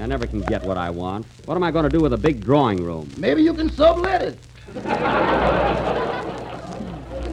I 0.02 0.06
never 0.06 0.26
can 0.26 0.42
get 0.42 0.64
what 0.64 0.78
I 0.78 0.90
want. 0.90 1.26
What 1.46 1.56
am 1.56 1.64
I 1.64 1.72
going 1.72 1.84
to 1.84 1.90
do 1.90 2.02
with 2.02 2.14
a 2.14 2.18
big 2.18 2.44
drawing 2.44 2.84
room? 2.84 3.10
Maybe 3.18 3.44
you 3.44 3.54
can 3.54 3.70
sublet 3.70 4.22
it. 4.22 4.40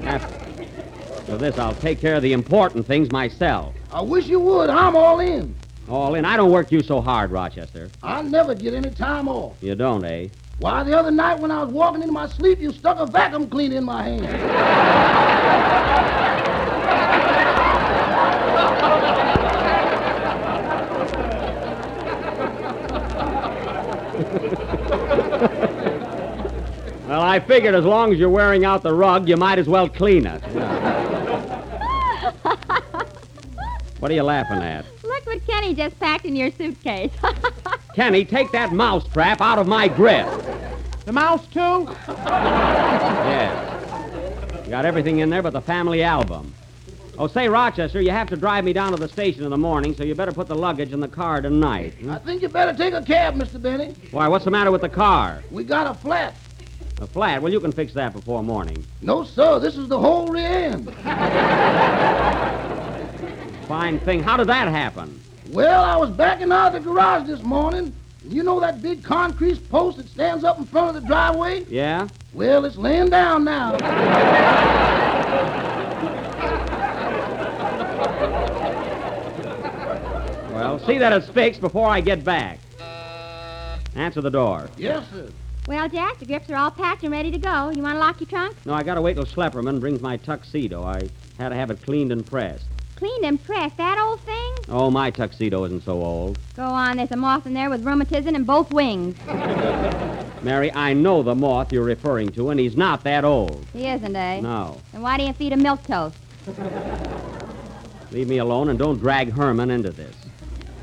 After 0.04 1.38
this, 1.38 1.58
I'll 1.58 1.74
take 1.74 2.00
care 2.00 2.14
of 2.14 2.22
the 2.22 2.32
important 2.32 2.86
things 2.86 3.10
myself. 3.10 3.74
I 3.92 4.00
wish 4.00 4.26
you 4.26 4.40
would. 4.40 4.70
I'm 4.70 4.96
all 4.96 5.20
in. 5.20 5.54
All 5.88 6.14
in. 6.14 6.24
I 6.24 6.36
don't 6.36 6.50
work 6.50 6.72
you 6.72 6.82
so 6.82 7.00
hard, 7.00 7.30
Rochester. 7.30 7.90
I 8.02 8.22
never 8.22 8.54
get 8.54 8.74
any 8.74 8.90
time 8.90 9.28
off. 9.28 9.56
You 9.60 9.74
don't, 9.74 10.04
eh? 10.04 10.28
Why, 10.58 10.82
the 10.82 10.98
other 10.98 11.10
night 11.10 11.38
when 11.38 11.50
I 11.50 11.62
was 11.62 11.72
walking 11.72 12.02
in 12.02 12.12
my 12.12 12.28
sleep, 12.28 12.60
you 12.60 12.72
stuck 12.72 12.98
a 12.98 13.06
vacuum 13.06 13.48
cleaner 13.48 13.76
in 13.76 13.84
my 13.84 14.02
hand. 14.02 16.16
I 27.26 27.40
figured 27.40 27.74
as 27.74 27.84
long 27.84 28.12
as 28.12 28.20
you're 28.20 28.30
wearing 28.30 28.64
out 28.64 28.84
the 28.84 28.94
rug, 28.94 29.28
you 29.28 29.36
might 29.36 29.58
as 29.58 29.66
well 29.66 29.88
clean 29.88 30.26
it. 30.26 30.40
what 33.98 34.12
are 34.12 34.14
you 34.14 34.22
laughing 34.22 34.58
at? 34.58 34.84
Look 35.02 35.26
what 35.26 35.44
Kenny 35.44 35.74
just 35.74 35.98
packed 35.98 36.24
in 36.24 36.36
your 36.36 36.52
suitcase. 36.52 37.10
Kenny, 37.96 38.24
take 38.24 38.52
that 38.52 38.72
mouse 38.72 39.08
trap 39.08 39.40
out 39.40 39.58
of 39.58 39.66
my 39.66 39.88
grip. 39.88 40.28
The 41.04 41.12
mouse, 41.12 41.44
too? 41.48 41.88
Yes. 42.06 43.72
You 44.64 44.70
got 44.70 44.84
everything 44.84 45.18
in 45.18 45.28
there 45.28 45.42
but 45.42 45.52
the 45.52 45.60
family 45.60 46.04
album. 46.04 46.54
Oh, 47.18 47.26
say, 47.26 47.48
Rochester, 47.48 48.00
you 48.00 48.10
have 48.10 48.28
to 48.28 48.36
drive 48.36 48.62
me 48.62 48.72
down 48.72 48.92
to 48.92 48.98
the 48.98 49.08
station 49.08 49.42
in 49.42 49.50
the 49.50 49.56
morning, 49.56 49.96
so 49.96 50.04
you 50.04 50.14
better 50.14 50.32
put 50.32 50.46
the 50.46 50.54
luggage 50.54 50.92
in 50.92 51.00
the 51.00 51.08
car 51.08 51.40
tonight. 51.40 51.94
I 52.08 52.18
think 52.18 52.42
you 52.42 52.48
better 52.48 52.76
take 52.76 52.94
a 52.94 53.02
cab, 53.02 53.34
Mr. 53.34 53.60
Benny. 53.60 53.94
Why, 54.12 54.28
what's 54.28 54.44
the 54.44 54.52
matter 54.52 54.70
with 54.70 54.82
the 54.82 54.88
car? 54.88 55.42
We 55.50 55.64
got 55.64 55.90
a 55.90 55.94
flat. 55.94 56.36
A 57.00 57.06
flat? 57.06 57.42
Well, 57.42 57.52
you 57.52 57.60
can 57.60 57.72
fix 57.72 57.92
that 57.92 58.12
before 58.14 58.42
morning. 58.42 58.84
No, 59.02 59.22
sir, 59.22 59.58
this 59.58 59.76
is 59.76 59.88
the 59.88 59.98
whole 59.98 60.34
end. 60.36 60.86
Fine 63.68 64.00
thing. 64.00 64.22
How 64.22 64.36
did 64.38 64.46
that 64.46 64.68
happen? 64.68 65.20
Well, 65.50 65.84
I 65.84 65.96
was 65.96 66.10
backing 66.10 66.50
out 66.50 66.74
of 66.74 66.84
the 66.84 66.90
garage 66.90 67.26
this 67.26 67.42
morning. 67.42 67.92
You 68.26 68.42
know 68.42 68.58
that 68.60 68.80
big 68.80 69.04
concrete 69.04 69.68
post 69.68 69.98
that 69.98 70.08
stands 70.08 70.42
up 70.42 70.58
in 70.58 70.64
front 70.64 70.96
of 70.96 71.02
the 71.02 71.06
driveway? 71.06 71.64
Yeah? 71.68 72.08
Well, 72.32 72.64
it's 72.64 72.76
laying 72.76 73.10
down 73.10 73.44
now. 73.44 73.76
Well, 80.52 80.78
see 80.80 80.98
that 80.98 81.12
it's 81.12 81.28
fixed 81.28 81.60
before 81.60 81.88
I 81.88 82.00
get 82.00 82.24
back. 82.24 82.58
Answer 83.94 84.20
the 84.22 84.30
door. 84.30 84.68
yes, 84.76 85.04
sir. 85.10 85.28
Well, 85.66 85.88
Jack, 85.88 86.18
the 86.18 86.26
grips 86.26 86.48
are 86.50 86.56
all 86.56 86.70
packed 86.70 87.02
and 87.02 87.10
ready 87.10 87.30
to 87.30 87.38
go. 87.38 87.70
You 87.70 87.82
want 87.82 87.94
to 87.94 87.98
lock 87.98 88.20
your 88.20 88.28
trunk? 88.28 88.56
No, 88.64 88.74
I 88.74 88.82
gotta 88.82 89.02
wait 89.02 89.14
till 89.14 89.24
Schlepperman 89.24 89.80
brings 89.80 90.00
my 90.00 90.16
tuxedo. 90.16 90.84
I 90.84 91.08
had 91.38 91.48
to 91.48 91.56
have 91.56 91.70
it 91.70 91.82
cleaned 91.82 92.12
and 92.12 92.24
pressed. 92.24 92.66
Cleaned 92.94 93.24
and 93.24 93.42
pressed. 93.44 93.76
That 93.76 93.98
old 93.98 94.20
thing? 94.20 94.54
Oh, 94.68 94.90
my 94.90 95.10
tuxedo 95.10 95.64
isn't 95.64 95.84
so 95.84 96.02
old. 96.02 96.38
Go 96.54 96.62
on. 96.62 96.96
There's 96.96 97.10
a 97.10 97.16
moth 97.16 97.46
in 97.46 97.52
there 97.52 97.68
with 97.68 97.84
rheumatism 97.84 98.34
in 98.34 98.44
both 98.44 98.72
wings. 98.72 99.16
Mary, 100.42 100.72
I 100.72 100.94
know 100.94 101.22
the 101.22 101.34
moth 101.34 101.72
you're 101.72 101.84
referring 101.84 102.30
to, 102.32 102.50
and 102.50 102.60
he's 102.60 102.76
not 102.76 103.02
that 103.04 103.24
old. 103.24 103.66
He 103.72 103.86
isn't, 103.86 104.16
eh? 104.16 104.40
No. 104.40 104.80
Then 104.92 105.02
why 105.02 105.18
do 105.18 105.24
you 105.24 105.32
feed 105.32 105.52
him 105.52 105.62
milk 105.62 105.82
toast? 105.82 106.16
Leave 108.12 108.28
me 108.28 108.38
alone 108.38 108.70
and 108.70 108.78
don't 108.78 108.98
drag 108.98 109.32
Herman 109.32 109.70
into 109.70 109.90
this. 109.90 110.14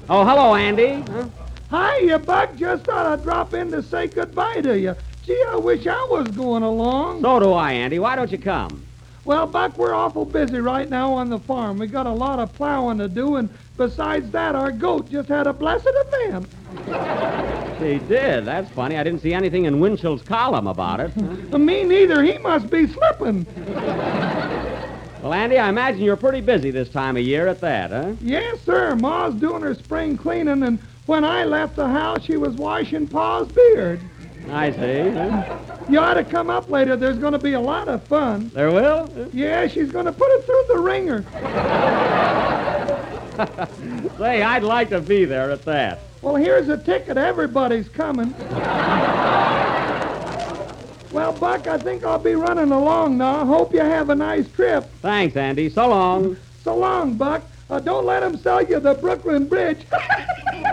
Oh, 0.09 0.25
hello, 0.25 0.55
Andy. 0.55 1.01
Huh? 1.09 1.27
Hiya, 1.73 2.19
Buck. 2.19 2.55
Just 2.55 2.85
thought 2.85 3.07
I'd 3.07 3.23
drop 3.23 3.55
in 3.55 3.71
to 3.71 3.81
say 3.81 4.05
goodbye 4.05 4.61
to 4.61 4.77
you. 4.77 4.95
Gee, 5.25 5.43
I 5.49 5.55
wish 5.55 5.87
I 5.87 6.03
was 6.11 6.27
going 6.27 6.61
along. 6.61 7.21
So 7.21 7.39
do 7.39 7.53
I, 7.53 7.71
Andy. 7.71 7.97
Why 7.97 8.15
don't 8.15 8.31
you 8.31 8.37
come? 8.37 8.85
Well, 9.25 9.47
Buck, 9.47 9.77
we're 9.77 9.93
awful 9.93 10.25
busy 10.25 10.59
right 10.59 10.87
now 10.87 11.13
on 11.13 11.29
the 11.29 11.39
farm. 11.39 11.79
We 11.79 11.87
got 11.87 12.05
a 12.05 12.11
lot 12.11 12.37
of 12.39 12.53
plowing 12.53 12.99
to 12.99 13.07
do, 13.07 13.37
and 13.37 13.49
besides 13.77 14.29
that, 14.31 14.53
our 14.53 14.71
goat 14.71 15.09
just 15.09 15.29
had 15.29 15.47
a 15.47 15.53
blessed 15.53 15.89
event. 15.89 16.47
He 17.83 17.97
did. 17.99 18.45
That's 18.45 18.69
funny. 18.71 18.97
I 18.97 19.03
didn't 19.03 19.19
see 19.19 19.33
anything 19.33 19.65
in 19.65 19.79
Winchell's 19.81 20.21
column 20.21 20.67
about 20.67 21.01
it. 21.01 21.13
Me 21.57 21.83
neither. 21.83 22.23
He 22.23 22.37
must 22.37 22.69
be 22.69 22.87
slipping. 22.87 23.45
Well, 25.23 25.31
Andy, 25.31 25.57
I 25.57 25.69
imagine 25.69 26.01
you're 26.01 26.17
pretty 26.17 26.41
busy 26.41 26.69
this 26.69 26.89
time 26.89 27.15
of 27.15 27.23
year 27.23 27.47
at 27.47 27.61
that, 27.61 27.91
huh? 27.91 28.11
Yes, 28.19 28.59
sir. 28.65 28.93
Ma's 28.97 29.33
doing 29.35 29.61
her 29.61 29.73
spring 29.73 30.17
cleaning, 30.17 30.63
and 30.63 30.79
when 31.05 31.23
I 31.25 31.43
left 31.45 31.75
the 31.75 31.87
house, 31.87 32.23
she 32.23 32.37
was 32.37 32.53
washing 32.55 33.07
Pa's 33.07 33.47
beard. 33.49 33.99
I 34.49 34.71
see. 34.71 35.91
You 35.91 35.99
ought 35.99 36.15
to 36.15 36.23
come 36.23 36.49
up 36.49 36.69
later. 36.69 36.95
There's 36.95 37.17
going 37.17 37.33
to 37.33 37.39
be 37.39 37.53
a 37.53 37.59
lot 37.59 37.87
of 37.87 38.03
fun. 38.03 38.51
There 38.53 38.71
will? 38.71 39.09
Yeah, 39.33 39.67
she's 39.67 39.91
going 39.91 40.05
to 40.05 40.11
put 40.11 40.29
it 40.31 40.45
through 40.45 40.65
the 40.75 40.81
ringer. 40.81 41.23
Say, 44.17 44.43
I'd 44.43 44.63
like 44.63 44.89
to 44.89 45.01
be 45.01 45.25
there 45.25 45.51
at 45.51 45.63
that. 45.65 45.99
Well, 46.21 46.35
here's 46.35 46.69
a 46.69 46.77
ticket. 46.77 47.17
Everybody's 47.17 47.89
coming. 47.89 48.33
well, 51.11 51.33
Buck, 51.33 51.67
I 51.67 51.77
think 51.77 52.03
I'll 52.05 52.19
be 52.19 52.35
running 52.35 52.71
along 52.71 53.17
now. 53.17 53.45
Hope 53.45 53.73
you 53.73 53.79
have 53.81 54.09
a 54.09 54.15
nice 54.15 54.49
trip. 54.51 54.85
Thanks, 55.01 55.35
Andy. 55.35 55.69
So 55.69 55.89
long. 55.89 56.37
So 56.63 56.75
long, 56.77 57.15
Buck. 57.15 57.43
Uh, 57.69 57.79
don't 57.79 58.05
let 58.05 58.23
'em 58.23 58.37
sell 58.37 58.61
you 58.61 58.79
the 58.79 58.93
Brooklyn 58.93 59.45
Bridge. 59.47 59.85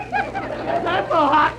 A. 1.09 1.51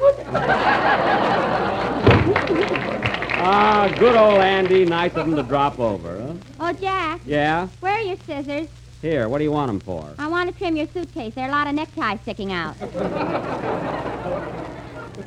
Ah, 3.44 3.92
good 3.98 4.14
old 4.14 4.40
Andy. 4.40 4.84
Nice 4.84 5.14
of 5.14 5.26
him 5.26 5.34
to 5.36 5.42
drop 5.42 5.78
over, 5.80 6.20
huh? 6.20 6.34
Oh, 6.60 6.72
Jack, 6.72 7.20
Yeah? 7.26 7.66
where 7.80 7.94
are 7.94 8.00
your 8.00 8.16
scissors? 8.26 8.68
Here, 9.00 9.28
what 9.28 9.38
do 9.38 9.44
you 9.44 9.50
want 9.50 9.66
them 9.66 9.80
for? 9.80 10.08
I 10.18 10.28
want 10.28 10.48
to 10.52 10.56
trim 10.56 10.76
your 10.76 10.86
suitcase. 10.86 11.34
There 11.34 11.44
are 11.44 11.48
a 11.48 11.50
lot 11.52 11.66
of 11.66 11.74
neckties 11.74 12.20
sticking 12.22 12.52
out. 12.52 12.76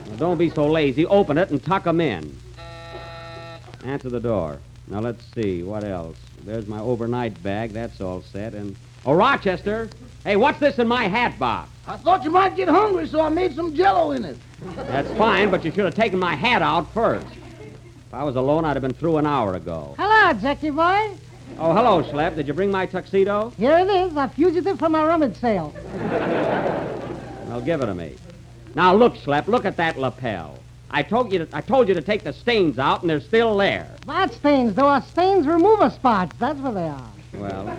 Now, 0.07 0.15
don't 0.17 0.37
be 0.37 0.49
so 0.49 0.65
lazy. 0.67 1.05
Open 1.05 1.37
it 1.37 1.49
and 1.49 1.61
tuck 1.61 1.85
'em 1.85 1.99
in. 1.99 2.37
Answer 3.83 4.09
the 4.09 4.21
door. 4.21 4.59
Now, 4.87 5.01
let's 5.01 5.23
see. 5.35 5.61
What 5.63 5.83
else? 5.83 6.15
There's 6.45 6.67
my 6.67 6.79
overnight 6.79 7.41
bag. 7.43 7.73
That's 7.73 7.99
all 7.99 8.21
set. 8.31 8.53
And. 8.53 8.77
Oh, 9.05 9.13
Rochester! 9.13 9.89
Hey, 10.23 10.37
what's 10.37 10.59
this 10.59 10.79
in 10.79 10.87
my 10.87 11.07
hat 11.07 11.37
box? 11.37 11.69
I 11.87 11.97
thought 11.97 12.23
you 12.23 12.31
might 12.31 12.55
get 12.55 12.67
hungry, 12.67 13.07
so 13.07 13.21
I 13.21 13.29
made 13.29 13.55
some 13.55 13.75
jello 13.75 14.11
in 14.11 14.25
it. 14.25 14.37
That's 14.75 15.09
fine, 15.17 15.51
but 15.51 15.63
you 15.63 15.71
should 15.71 15.85
have 15.85 15.95
taken 15.95 16.17
my 16.17 16.33
hat 16.35 16.61
out 16.61 16.91
first. 16.93 17.27
If 17.27 18.13
I 18.13 18.23
was 18.23 18.35
alone, 18.35 18.65
I'd 18.65 18.75
have 18.75 18.81
been 18.81 18.93
through 18.93 19.17
an 19.17 19.25
hour 19.27 19.53
ago. 19.55 19.93
Hello, 19.97 20.33
Jackie 20.39 20.71
boy. 20.71 21.11
Oh, 21.59 21.73
hello, 21.73 22.01
Schlep. 22.03 22.35
Did 22.35 22.47
you 22.47 22.53
bring 22.53 22.71
my 22.71 22.85
tuxedo? 22.87 23.51
Here 23.57 23.77
it 23.77 23.87
is, 23.87 24.15
a 24.17 24.27
fugitive 24.29 24.79
from 24.79 24.95
a 24.95 25.05
rummage 25.05 25.37
sale. 25.37 25.73
Well, 27.47 27.63
give 27.63 27.79
it 27.81 27.85
to 27.85 27.93
me. 27.95 28.15
Now, 28.73 28.93
look, 28.93 29.15
Schlep. 29.15 29.47
Look 29.47 29.63
at 29.63 29.77
that 29.77 29.97
lapel. 29.97 30.59
I 30.91 31.03
told 31.03 31.31
you 31.31 31.39
to, 31.45 31.47
I 31.53 31.61
told 31.61 31.87
you 31.87 31.93
to 31.93 32.01
take 32.01 32.23
the 32.25 32.33
stains 32.33 32.77
out, 32.77 32.99
and 32.99 33.09
they're 33.09 33.21
still 33.21 33.55
there. 33.55 33.87
What 34.03 34.33
stains? 34.33 34.73
There 34.75 34.83
are 34.83 35.01
stains 35.01 35.47
remover 35.47 35.89
spots. 35.89 36.35
That's 36.37 36.59
what 36.59 36.73
they 36.73 36.89
are. 36.89 37.09
Well, 37.35 37.77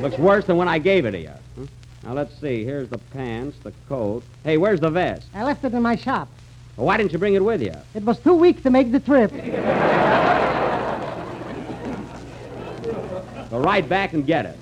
looks 0.00 0.16
worse 0.16 0.46
than 0.46 0.56
when 0.56 0.68
I 0.68 0.78
gave 0.78 1.04
it 1.04 1.10
to 1.10 1.18
you. 1.18 1.28
Hmm? 1.28 1.64
Huh? 2.06 2.14
Now, 2.14 2.20
let's 2.20 2.38
see. 2.40 2.64
Here's 2.64 2.88
the 2.88 2.98
pants, 2.98 3.58
the 3.62 3.72
coat. 3.88 4.22
Hey, 4.44 4.56
where's 4.56 4.80
the 4.80 4.90
vest? 4.90 5.26
I 5.34 5.42
left 5.42 5.64
it 5.64 5.74
in 5.74 5.82
my 5.82 5.96
shop. 5.96 6.28
Well, 6.76 6.86
why 6.86 6.96
didn't 6.96 7.12
you 7.12 7.18
bring 7.18 7.34
it 7.34 7.44
with 7.44 7.62
you? 7.62 7.74
It 7.94 8.04
was 8.04 8.18
too 8.20 8.34
weak 8.34 8.62
to 8.62 8.70
make 8.70 8.92
the 8.92 9.00
trip. 9.00 9.32
Go 13.50 13.58
right 13.60 13.88
back 13.88 14.12
and 14.12 14.26
get 14.26 14.44
it. 14.46 14.58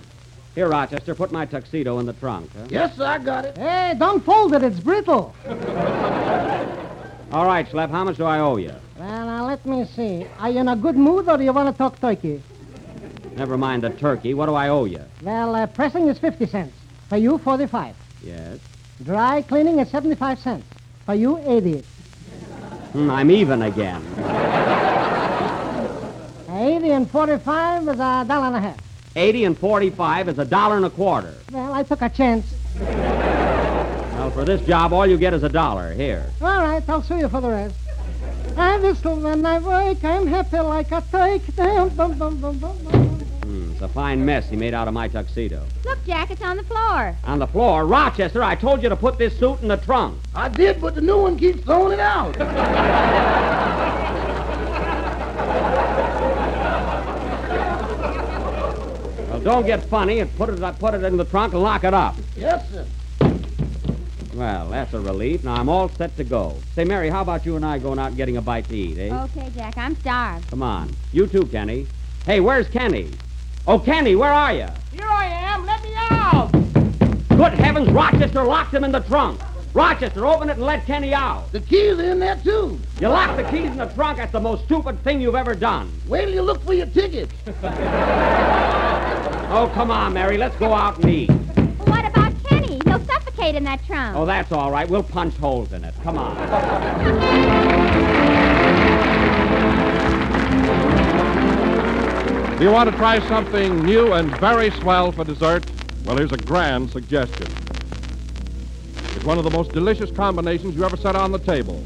Here, 0.54 0.68
Rochester, 0.68 1.14
put 1.14 1.32
my 1.32 1.46
tuxedo 1.46 1.98
in 1.98 2.06
the 2.06 2.12
trunk. 2.12 2.50
Huh? 2.56 2.66
Yes, 2.68 2.96
sir, 2.96 3.04
I 3.04 3.18
got 3.18 3.44
it. 3.44 3.58
Hey, 3.58 3.94
don't 3.98 4.24
fold 4.24 4.54
it. 4.54 4.62
It's 4.62 4.78
brittle. 4.78 5.34
All 7.32 7.46
right, 7.46 7.68
Schlep, 7.68 7.90
how 7.90 8.04
much 8.04 8.16
do 8.16 8.24
I 8.24 8.38
owe 8.38 8.56
you? 8.56 8.72
Well, 8.96 9.26
now, 9.26 9.46
let 9.46 9.66
me 9.66 9.84
see. 9.84 10.24
Are 10.38 10.50
you 10.50 10.60
in 10.60 10.68
a 10.68 10.76
good 10.76 10.96
mood 10.96 11.28
or 11.28 11.36
do 11.36 11.42
you 11.42 11.52
want 11.52 11.74
to 11.74 11.76
talk 11.76 12.00
turkey? 12.00 12.40
Never 13.36 13.58
mind 13.58 13.82
the 13.82 13.90
turkey. 13.90 14.34
What 14.34 14.46
do 14.46 14.54
I 14.54 14.68
owe 14.68 14.84
you? 14.84 15.00
Well, 15.22 15.56
uh, 15.56 15.66
pressing 15.66 16.06
is 16.06 16.18
50 16.20 16.46
cents. 16.46 16.72
For 17.14 17.18
you, 17.18 17.38
45. 17.38 17.94
Yes. 18.24 18.58
Dry 19.04 19.40
cleaning 19.42 19.78
is 19.78 19.88
75 19.88 20.36
cents. 20.36 20.66
For 21.06 21.14
you, 21.14 21.38
80. 21.38 21.84
Hmm, 22.90 23.08
I'm 23.08 23.30
even 23.30 23.62
again. 23.62 24.02
80 26.50 26.90
and 26.90 27.08
45 27.08 27.82
is 27.82 27.88
a 27.88 28.24
dollar 28.26 28.46
and 28.46 28.56
a 28.56 28.60
half. 28.60 28.78
80 29.14 29.44
and 29.44 29.56
45 29.56 30.28
is 30.30 30.40
a 30.40 30.44
dollar 30.44 30.74
and 30.76 30.86
a 30.86 30.90
quarter. 30.90 31.34
Well, 31.52 31.72
I 31.72 31.84
took 31.84 32.02
a 32.02 32.08
chance. 32.08 32.52
Well, 32.80 34.32
for 34.32 34.44
this 34.44 34.66
job, 34.66 34.92
all 34.92 35.06
you 35.06 35.16
get 35.16 35.34
is 35.34 35.44
a 35.44 35.48
dollar. 35.48 35.92
Here. 35.92 36.28
All 36.42 36.62
right, 36.62 36.82
I'll 36.88 37.00
sue 37.00 37.18
you 37.18 37.28
for 37.28 37.40
the 37.40 37.50
rest. 37.50 37.76
I 38.56 38.76
whistle 38.78 39.20
when 39.20 39.46
I 39.46 39.60
wake. 39.60 40.02
I'm 40.02 40.26
happy 40.26 40.58
like 40.58 40.90
a 40.90 41.00
take. 41.12 41.54
Dum, 41.54 41.90
bum, 41.90 42.18
bum, 42.18 42.40
bum, 42.40 42.58
bum, 42.58 42.76
bum. 42.82 43.03
It's 43.74 43.82
a 43.82 43.88
fine 43.88 44.24
mess 44.24 44.48
he 44.48 44.54
made 44.54 44.72
out 44.72 44.86
of 44.86 44.94
my 44.94 45.08
tuxedo. 45.08 45.66
Look, 45.84 45.98
Jack, 46.06 46.30
it's 46.30 46.40
on 46.42 46.56
the 46.56 46.62
floor. 46.62 47.16
On 47.24 47.40
the 47.40 47.46
floor. 47.48 47.84
Rochester, 47.84 48.44
I 48.44 48.54
told 48.54 48.84
you 48.84 48.88
to 48.88 48.94
put 48.94 49.18
this 49.18 49.36
suit 49.36 49.62
in 49.62 49.68
the 49.68 49.78
trunk. 49.78 50.16
I 50.32 50.48
did, 50.48 50.80
but 50.80 50.94
the 50.94 51.00
new 51.00 51.20
one 51.20 51.36
keeps 51.36 51.64
throwing 51.64 51.92
it 51.92 51.98
out. 51.98 52.36
Well, 59.30 59.40
don't 59.40 59.66
get 59.66 59.84
funny 59.86 60.20
and 60.20 60.32
put 60.36 60.48
it, 60.48 60.60
put 60.78 60.94
it 60.94 61.02
in 61.02 61.16
the 61.16 61.24
trunk 61.24 61.54
and 61.54 61.62
lock 61.62 61.82
it 61.82 61.92
up. 61.92 62.14
yes, 62.36 62.70
sir. 62.70 62.86
Well, 64.34 64.68
that's 64.68 64.94
a 64.94 65.00
relief. 65.00 65.42
Now 65.42 65.54
I'm 65.56 65.68
all 65.68 65.88
set 65.88 66.16
to 66.18 66.24
go. 66.24 66.56
Say, 66.74 66.84
Mary, 66.84 67.08
how 67.10 67.22
about 67.22 67.44
you 67.44 67.56
and 67.56 67.64
I 67.64 67.78
going 67.80 67.98
out 67.98 68.08
and 68.08 68.16
getting 68.16 68.36
a 68.36 68.42
bite 68.42 68.68
to 68.68 68.76
eat, 68.76 68.98
eh? 68.98 69.22
Okay, 69.24 69.50
Jack, 69.56 69.76
I'm 69.76 69.96
starved. 69.96 70.48
Come 70.48 70.62
on. 70.62 70.90
You 71.12 71.26
too, 71.26 71.46
Kenny. 71.46 71.88
Hey, 72.24 72.38
where's 72.38 72.68
Kenny? 72.68 73.10
Oh, 73.66 73.78
Kenny, 73.78 74.14
where 74.14 74.32
are 74.32 74.52
you? 74.52 74.66
Here 74.92 75.08
I 75.08 75.24
am. 75.24 75.64
Let 75.64 75.82
me 75.82 75.94
out. 75.96 76.52
Good 77.30 77.54
heavens, 77.54 77.90
Rochester 77.90 78.44
locked 78.44 78.74
him 78.74 78.84
in 78.84 78.92
the 78.92 79.00
trunk. 79.00 79.40
Rochester, 79.72 80.26
open 80.26 80.50
it 80.50 80.58
and 80.58 80.62
let 80.62 80.84
Kenny 80.84 81.14
out. 81.14 81.50
The 81.50 81.60
keys 81.60 81.98
are 81.98 82.04
in 82.04 82.18
there, 82.18 82.36
too. 82.44 82.78
You 83.00 83.08
locked 83.08 83.38
the 83.38 83.44
keys 83.44 83.70
in 83.70 83.78
the 83.78 83.86
trunk. 83.86 84.18
That's 84.18 84.32
the 84.32 84.40
most 84.40 84.64
stupid 84.66 85.02
thing 85.02 85.18
you've 85.20 85.34
ever 85.34 85.54
done. 85.54 85.90
Wait 86.06 86.26
till 86.26 86.34
you 86.34 86.42
look 86.42 86.62
for 86.62 86.74
your 86.74 86.86
ticket. 86.86 87.30
Oh, 89.46 89.70
come 89.72 89.90
on, 89.92 90.14
Mary. 90.14 90.36
Let's 90.36 90.56
go 90.56 90.72
out 90.72 90.98
and 90.98 91.08
eat. 91.08 91.30
What 91.30 92.04
about 92.04 92.32
Kenny? 92.44 92.80
He'll 92.86 92.98
suffocate 93.04 93.54
in 93.54 93.62
that 93.64 93.84
trunk. 93.84 94.16
Oh, 94.16 94.24
that's 94.24 94.50
all 94.50 94.72
right. 94.72 94.88
We'll 94.88 95.04
punch 95.04 95.36
holes 95.36 95.72
in 95.72 95.84
it. 95.84 95.94
Come 96.02 96.18
on. 96.18 96.34
you 102.64 102.70
want 102.70 102.90
to 102.90 102.96
try 102.96 103.20
something 103.28 103.84
new 103.84 104.14
and 104.14 104.34
very 104.38 104.70
swell 104.70 105.12
for 105.12 105.22
dessert? 105.22 105.66
Well, 106.06 106.16
here's 106.16 106.32
a 106.32 106.38
grand 106.38 106.88
suggestion. 106.88 107.46
It's 109.14 109.24
one 109.26 109.36
of 109.36 109.44
the 109.44 109.50
most 109.50 109.72
delicious 109.72 110.10
combinations 110.10 110.74
you 110.74 110.82
ever 110.82 110.96
set 110.96 111.14
on 111.14 111.30
the 111.30 111.38
table. 111.38 111.84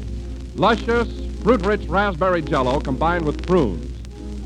Luscious, 0.55 1.09
fruit-rich 1.43 1.85
raspberry 1.87 2.41
jello 2.41 2.79
combined 2.79 3.25
with 3.25 3.45
prunes. 3.45 3.93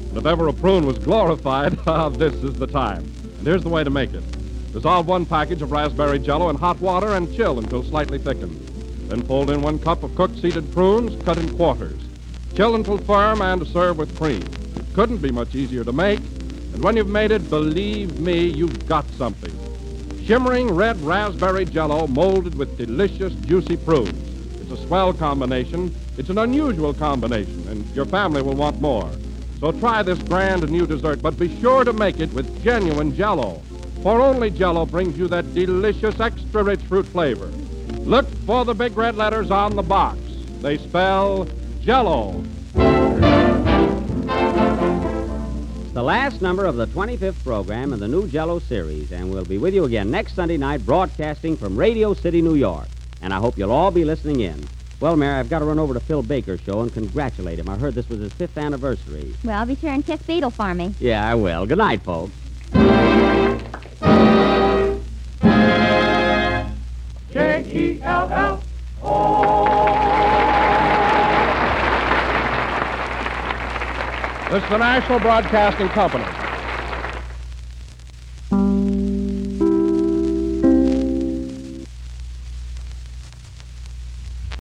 And 0.10 0.18
if 0.18 0.26
ever 0.26 0.48
a 0.48 0.54
prune 0.54 0.88
was 0.88 0.98
glorified, 0.98 1.78
ah, 1.86 2.10
this 2.10 2.34
is 2.34 2.56
the 2.56 2.66
time. 2.66 3.04
And 3.38 3.46
here's 3.46 3.62
the 3.62 3.70
way 3.70 3.84
to 3.84 3.92
make 3.92 4.12
it. 4.16 4.24
Dissolve 4.74 5.06
one 5.06 5.28
package 5.28 5.62
of 5.62 5.72
raspberry 5.72 6.18
jello 6.18 6.50
in 6.50 6.56
hot 6.56 6.82
water 6.82 7.10
and 7.10 7.32
chill 7.36 7.60
until 7.60 7.84
slightly 7.84 8.18
thickened. 8.18 8.60
Then 9.08 9.22
fold 9.22 9.52
in 9.52 9.62
one 9.62 9.78
cup 9.78 10.02
of 10.02 10.16
cooked 10.16 10.40
seeded 10.40 10.74
prunes 10.74 11.24
cut 11.26 11.38
in 11.38 11.56
quarters. 11.56 12.02
Chill 12.56 12.74
until 12.74 12.98
firm 12.98 13.44
and 13.44 13.68
serve 13.68 14.00
with 14.00 14.18
cream. 14.18 14.44
Couldn't 14.94 15.18
be 15.18 15.32
much 15.32 15.56
easier 15.56 15.84
to 15.84 15.92
make. 15.92 16.20
And 16.20 16.84
when 16.84 16.96
you've 16.96 17.10
made 17.10 17.32
it, 17.32 17.50
believe 17.50 18.20
me, 18.20 18.48
you've 18.48 18.88
got 18.88 19.10
something. 19.12 19.52
Shimmering 20.24 20.72
red 20.72 21.00
raspberry 21.02 21.66
jello 21.66 22.08
molded 22.08 22.56
with 22.56 22.78
delicious, 22.78 23.34
juicy 23.34 23.78
prunes. 23.78 24.62
It's 24.62 24.72
a 24.72 24.78
swell 24.86 25.12
combination. 25.14 25.94
It's 26.18 26.30
an 26.30 26.38
unusual 26.38 26.94
combination, 26.94 27.68
and 27.68 27.86
your 27.96 28.06
family 28.06 28.42
will 28.42 28.56
want 28.56 28.80
more. 28.80 29.10
So 29.60 29.72
try 29.72 30.04
this 30.04 30.22
grand 30.24 30.70
new 30.70 30.86
dessert, 30.86 31.22
but 31.22 31.40
be 31.40 31.60
sure 31.60 31.84
to 31.84 31.94
make 31.94 32.20
it 32.20 32.32
with 32.34 32.64
genuine 32.64 33.16
jello. 33.16 33.62
For 34.04 34.22
only 34.22 34.50
jello 34.50 34.86
brings 34.86 35.18
you 35.18 35.28
that 35.30 35.54
delicious, 35.54 36.20
extra 36.20 36.64
rich 36.64 36.82
fruit 36.82 37.08
flavor. 37.08 37.48
Look 38.00 38.28
for 38.46 38.64
the 38.66 38.74
big 38.74 38.96
red 38.96 39.16
letters 39.16 39.50
on 39.50 39.76
the 39.76 39.82
box. 39.82 40.20
They 40.62 40.78
spell 40.78 41.48
jello. 41.82 42.44
The 45.94 46.04
last 46.04 46.42
number 46.42 46.66
of 46.66 46.76
the 46.76 46.88
25th 46.88 47.44
program 47.44 47.94
in 47.94 48.00
the 48.00 48.08
new 48.08 48.28
Jello 48.28 48.58
series, 48.60 49.12
and 49.12 49.30
we'll 49.32 49.46
be 49.46 49.60
with 49.60 49.76
you 49.76 49.84
again 49.86 50.10
next 50.10 50.34
Sunday 50.36 50.58
night, 50.58 50.84
broadcasting 50.86 51.56
from 51.56 51.78
Radio 51.78 52.14
City, 52.16 52.42
New 52.42 52.56
York. 52.56 52.88
And 53.22 53.32
I 53.34 53.38
hope 53.38 53.58
you'll 53.58 53.72
all 53.72 53.92
be 53.92 54.04
listening 54.04 54.40
in. 54.42 54.66
Well, 55.00 55.16
Mary, 55.16 55.38
I've 55.38 55.50
got 55.50 55.60
to 55.60 55.66
run 55.66 55.80
over 55.80 55.94
to 55.94 56.00
Phil 56.00 56.24
Baker's 56.24 56.62
show 56.62 56.82
and 56.82 56.92
congratulate 56.92 57.60
him. 57.60 57.70
I 57.70 57.78
heard 57.78 57.94
this 57.94 58.10
was 58.10 58.20
his 58.20 58.34
fifth 58.34 58.58
anniversary. 58.58 59.36
Well, 59.44 59.60
I'll 59.60 59.66
be 59.66 59.76
sure 59.76 59.92
and 59.92 60.06
kiss 60.06 60.22
Beetle 60.24 60.50
for 60.50 60.74
me. 60.74 60.96
Yeah, 61.00 61.30
I 61.30 61.36
will. 61.36 61.66
Good 61.66 61.78
night, 61.78 62.02
folks. 62.02 62.34
J-E-L-L. 67.32 68.58
This 68.58 68.63
is 74.54 74.70
the 74.70 74.78
National 74.78 75.20
Broadcasting 75.20 75.88
Company. 75.90 76.43